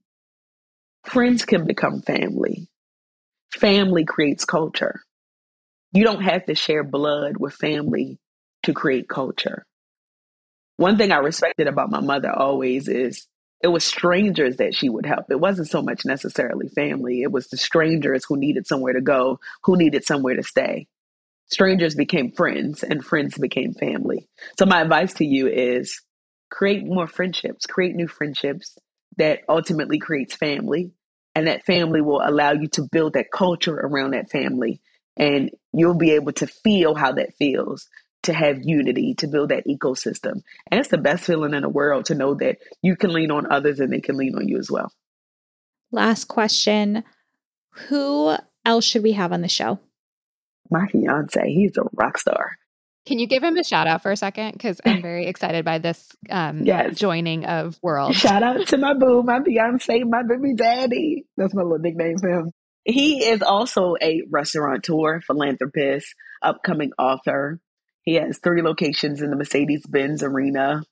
Friends 1.05 1.45
can 1.45 1.65
become 1.65 2.01
family. 2.01 2.67
Family 3.53 4.05
creates 4.05 4.43
culture. 4.43 5.01
You 5.93 6.03
don't 6.03 6.23
have 6.23 6.45
to 6.45 6.55
share 6.55 6.83
blood 6.83 7.37
with 7.37 7.53
family 7.53 8.19
to 8.63 8.73
create 8.73 9.07
culture. 9.07 9.65
One 10.77 10.97
thing 10.97 11.11
I 11.11 11.17
respected 11.17 11.67
about 11.67 11.91
my 11.91 12.01
mother 12.01 12.31
always 12.31 12.87
is 12.87 13.27
it 13.63 13.69
was 13.69 13.85
strangers 13.85 14.57
that 14.57 14.75
she 14.75 14.89
would 14.89 15.05
help. 15.05 15.27
It 15.29 15.39
wasn't 15.39 15.69
so 15.69 15.81
much 15.81 16.05
necessarily 16.05 16.67
family. 16.69 17.21
It 17.21 17.31
was 17.31 17.47
the 17.47 17.57
strangers 17.57 18.25
who 18.27 18.35
needed 18.35 18.67
somewhere 18.67 18.93
to 18.93 19.01
go, 19.01 19.39
who 19.63 19.77
needed 19.77 20.03
somewhere 20.05 20.35
to 20.35 20.43
stay. 20.43 20.87
Strangers 21.47 21.95
became 21.95 22.31
friends 22.31 22.83
and 22.83 23.05
friends 23.05 23.37
became 23.37 23.73
family. 23.73 24.27
So 24.57 24.65
my 24.65 24.81
advice 24.81 25.13
to 25.15 25.25
you 25.25 25.47
is 25.47 26.01
create 26.49 26.83
more 26.85 27.07
friendships, 27.07 27.65
create 27.65 27.95
new 27.95 28.07
friendships 28.07 28.75
that 29.17 29.41
ultimately 29.47 29.99
creates 29.99 30.35
family. 30.35 30.91
And 31.33 31.47
that 31.47 31.65
family 31.65 31.99
will 31.99 32.21
allow 32.23 32.53
you 32.53 32.69
to 32.69 32.87
build 32.89 33.13
that 33.13 33.31
culture 33.31 33.75
around 33.75 34.11
that 34.11 34.29
family. 34.29 34.79
And 35.17 35.51
you'll 35.73 35.97
be 35.97 36.11
able 36.11 36.31
to 36.33 36.47
feel 36.47 36.95
how 36.95 37.13
that 37.13 37.35
feels 37.35 37.89
to 38.23 38.33
have 38.33 38.63
unity, 38.63 39.15
to 39.15 39.27
build 39.27 39.49
that 39.49 39.67
ecosystem. 39.67 40.41
And 40.71 40.79
it's 40.79 40.89
the 40.89 40.97
best 40.97 41.25
feeling 41.25 41.53
in 41.53 41.61
the 41.61 41.69
world 41.69 42.05
to 42.05 42.15
know 42.15 42.35
that 42.35 42.57
you 42.81 42.95
can 42.95 43.13
lean 43.13 43.31
on 43.31 43.51
others 43.51 43.79
and 43.79 43.91
they 43.91 44.01
can 44.01 44.17
lean 44.17 44.35
on 44.35 44.47
you 44.47 44.57
as 44.57 44.69
well. 44.71 44.91
Last 45.91 46.25
question 46.25 47.03
Who 47.89 48.35
else 48.65 48.85
should 48.85 49.03
we 49.03 49.13
have 49.13 49.31
on 49.31 49.41
the 49.41 49.47
show? 49.47 49.79
My 50.69 50.87
fiance, 50.87 51.47
he's 51.47 51.77
a 51.77 51.83
rock 51.93 52.17
star. 52.17 52.57
Can 53.05 53.19
you 53.19 53.27
give 53.27 53.43
him 53.43 53.55
a 53.57 53.63
shout 53.63 53.85
out 53.87 54.01
for 54.01 54.11
a 54.11 54.17
second? 54.17 54.53
Because 54.53 54.81
I'm 54.83 55.01
very 55.01 55.27
excited 55.27 55.63
by 55.63 55.77
this 55.77 56.15
um, 56.29 56.63
Yes. 56.63 56.97
joining 56.97 57.45
of 57.45 57.77
worlds. 57.83 58.17
Shout 58.17 58.41
out 58.41 58.67
to 58.67 58.77
my 58.77 58.93
boo, 58.95 59.21
my 59.21 59.39
Beyonce, 59.39 60.01
my 60.09 60.23
baby 60.23 60.55
daddy. 60.55 61.25
That's 61.37 61.53
my 61.53 61.61
little 61.61 61.79
nickname 61.79 62.17
for 62.17 62.29
him. 62.29 62.51
He 62.83 63.23
is 63.25 63.41
also 63.41 63.95
a 64.01 64.23
restaurateur, 64.29 65.21
philanthropist, 65.21 66.07
upcoming 66.41 66.91
author. 66.97 67.59
He 68.01 68.15
has 68.15 68.39
three 68.43 68.61
locations 68.61 69.21
in 69.21 69.29
the 69.31 69.35
Mercedes 69.35 69.85
Benz 69.87 70.21
Arena, 70.23 70.83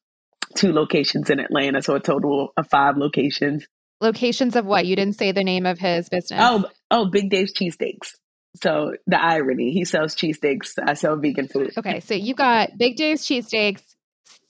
two 0.56 0.71
locations 0.73 1.30
in 1.30 1.39
Atlanta, 1.39 1.82
so 1.82 1.95
a 1.95 1.99
total 1.99 2.49
of 2.58 2.67
five 2.69 2.97
locations. 2.97 3.65
Locations 4.02 4.56
of 4.56 4.65
what? 4.65 4.86
You 4.86 4.95
didn't 4.95 5.17
say 5.17 5.32
the 5.32 5.43
name 5.43 5.65
of 5.65 5.80
his 5.80 6.10
business. 6.10 6.39
Oh, 6.43 6.65
oh, 6.91 7.06
Big 7.06 7.30
Dave's 7.30 7.54
cheesesteaks. 7.54 8.13
So 8.62 8.96
the 9.08 9.22
irony, 9.22 9.72
he 9.72 9.86
sells 9.86 10.16
cheesesteaks. 10.16 10.74
I 10.86 10.94
sell 10.94 11.16
vegan 11.16 11.48
food. 11.48 11.72
Okay, 11.78 12.00
so 12.00 12.13
you 12.13 12.36
got 12.36 12.78
Big 12.78 12.96
Dave's 12.96 13.26
cheesesteaks, 13.26 13.82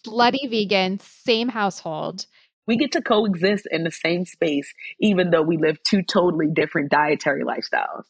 slutty 0.05 0.49
vegan, 0.49 0.99
same 0.99 1.47
household. 1.47 2.25
We 2.67 2.77
get 2.77 2.93
to 2.93 3.01
coexist 3.01 3.67
in 3.71 3.83
the 3.83 3.91
same 3.91 4.25
space, 4.25 4.73
even 4.99 5.29
though 5.29 5.41
we 5.41 5.57
live 5.57 5.81
two 5.83 6.01
totally 6.01 6.47
different 6.47 6.91
dietary 6.91 7.43
lifestyles. 7.43 8.03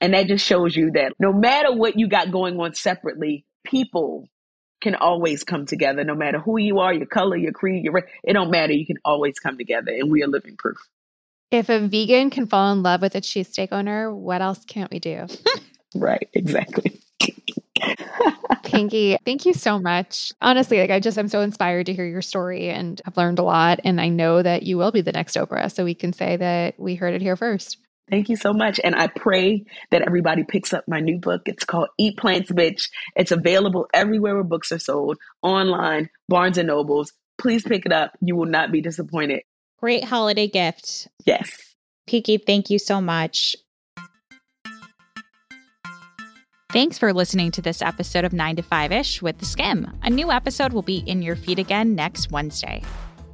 And 0.00 0.14
that 0.14 0.26
just 0.26 0.44
shows 0.44 0.74
you 0.74 0.90
that 0.92 1.14
no 1.18 1.32
matter 1.32 1.74
what 1.74 1.98
you 1.98 2.08
got 2.08 2.32
going 2.32 2.58
on 2.58 2.74
separately, 2.74 3.44
people 3.64 4.28
can 4.80 4.94
always 4.96 5.44
come 5.44 5.64
together. 5.64 6.04
No 6.04 6.14
matter 6.14 6.40
who 6.40 6.58
you 6.58 6.80
are, 6.80 6.92
your 6.92 7.06
color, 7.06 7.36
your 7.36 7.52
creed, 7.52 7.84
your 7.84 7.92
race, 7.92 8.04
it 8.24 8.32
don't 8.32 8.50
matter. 8.50 8.72
You 8.72 8.84
can 8.84 8.98
always 9.04 9.38
come 9.38 9.56
together, 9.56 9.92
and 9.92 10.10
we 10.10 10.22
are 10.22 10.26
living 10.26 10.56
proof. 10.56 10.78
If 11.52 11.68
a 11.68 11.86
vegan 11.86 12.30
can 12.30 12.46
fall 12.46 12.72
in 12.72 12.82
love 12.82 13.02
with 13.02 13.14
a 13.14 13.20
cheesesteak 13.20 13.68
owner, 13.72 14.12
what 14.12 14.40
else 14.40 14.64
can't 14.64 14.90
we 14.90 14.98
do? 14.98 15.26
Right? 15.94 16.26
Exactly. 16.32 16.98
Pinky, 18.64 19.18
thank 19.26 19.44
you 19.44 19.52
so 19.52 19.78
much. 19.78 20.32
Honestly, 20.40 20.80
like 20.80 20.88
I 20.88 20.98
just 20.98 21.18
I'm 21.18 21.28
so 21.28 21.42
inspired 21.42 21.84
to 21.86 21.92
hear 21.92 22.06
your 22.06 22.22
story 22.22 22.70
and 22.70 22.98
I've 23.04 23.18
learned 23.18 23.38
a 23.38 23.42
lot 23.42 23.80
and 23.84 24.00
I 24.00 24.08
know 24.08 24.42
that 24.42 24.62
you 24.62 24.78
will 24.78 24.92
be 24.92 25.02
the 25.02 25.12
next 25.12 25.36
Oprah. 25.36 25.70
So 25.70 25.84
we 25.84 25.94
can 25.94 26.14
say 26.14 26.38
that 26.38 26.80
we 26.80 26.94
heard 26.94 27.12
it 27.12 27.20
here 27.20 27.36
first. 27.36 27.76
Thank 28.08 28.30
you 28.30 28.36
so 28.36 28.54
much. 28.54 28.80
And 28.82 28.94
I 28.94 29.08
pray 29.08 29.66
that 29.90 30.00
everybody 30.00 30.44
picks 30.44 30.72
up 30.72 30.84
my 30.88 31.00
new 31.00 31.18
book. 31.18 31.42
It's 31.44 31.64
called 31.64 31.88
Eat 31.98 32.16
Plants, 32.16 32.50
Bitch. 32.50 32.88
It's 33.14 33.30
available 33.30 33.88
everywhere 33.92 34.36
where 34.36 34.44
books 34.44 34.72
are 34.72 34.78
sold, 34.78 35.18
online, 35.42 36.08
Barnes 36.30 36.56
and 36.56 36.68
Nobles. 36.68 37.12
Please 37.36 37.62
pick 37.62 37.84
it 37.84 37.92
up. 37.92 38.12
You 38.22 38.36
will 38.36 38.46
not 38.46 38.72
be 38.72 38.80
disappointed. 38.80 39.42
Great 39.82 40.04
holiday 40.04 40.46
gift. 40.46 41.08
Yes. 41.26 41.74
Pinky, 42.06 42.38
thank 42.38 42.70
you 42.70 42.78
so 42.78 43.00
much. 43.00 43.56
Thanks 46.72 46.98
for 46.98 47.12
listening 47.12 47.50
to 47.50 47.60
this 47.60 47.82
episode 47.82 48.24
of 48.24 48.32
9 48.32 48.56
to 48.56 48.62
5 48.62 48.92
ish 48.92 49.20
with 49.20 49.38
The 49.38 49.44
Skimm. 49.44 49.92
A 50.04 50.08
new 50.08 50.30
episode 50.30 50.72
will 50.72 50.82
be 50.82 50.98
in 50.98 51.20
your 51.20 51.34
feed 51.34 51.58
again 51.58 51.96
next 51.96 52.30
Wednesday. 52.30 52.80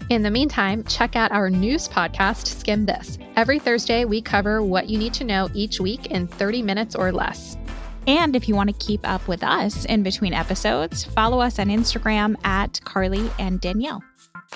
In 0.09 0.23
the 0.23 0.31
meantime, 0.31 0.85
check 0.85 1.17
out 1.17 1.33
our 1.33 1.51
news 1.51 1.87
podcast, 1.87 2.47
Skimm 2.47 2.87
This. 2.87 3.19
Every 3.37 3.59
Thursday, 3.59 4.07
we 4.07 4.23
cover 4.23 4.63
what 4.63 4.89
you 4.89 4.97
need 4.97 5.13
to 5.15 5.25
know 5.25 5.51
each 5.53 5.81
week 5.81 6.07
in 6.07 6.27
30 6.27 6.63
minutes 6.63 6.95
or 6.95 7.13
less. 7.13 7.59
And 8.07 8.35
if 8.35 8.49
you 8.49 8.55
want 8.55 8.71
to 8.71 8.87
keep 8.87 9.07
up 9.07 9.29
with 9.29 9.45
us 9.45 9.85
in 9.85 10.03
between 10.03 10.33
episodes, 10.33 11.05
follow 11.05 11.41
us 11.41 11.59
on 11.59 11.67
Instagram 11.67 12.37
at 12.43 12.81
Carly 12.85 13.31
and 13.39 13.61
Danielle. 13.61 14.03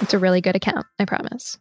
It's 0.01 0.15
a 0.15 0.19
really 0.19 0.41
good 0.41 0.57
account, 0.57 0.87
I 0.99 1.05
promise. 1.05 1.59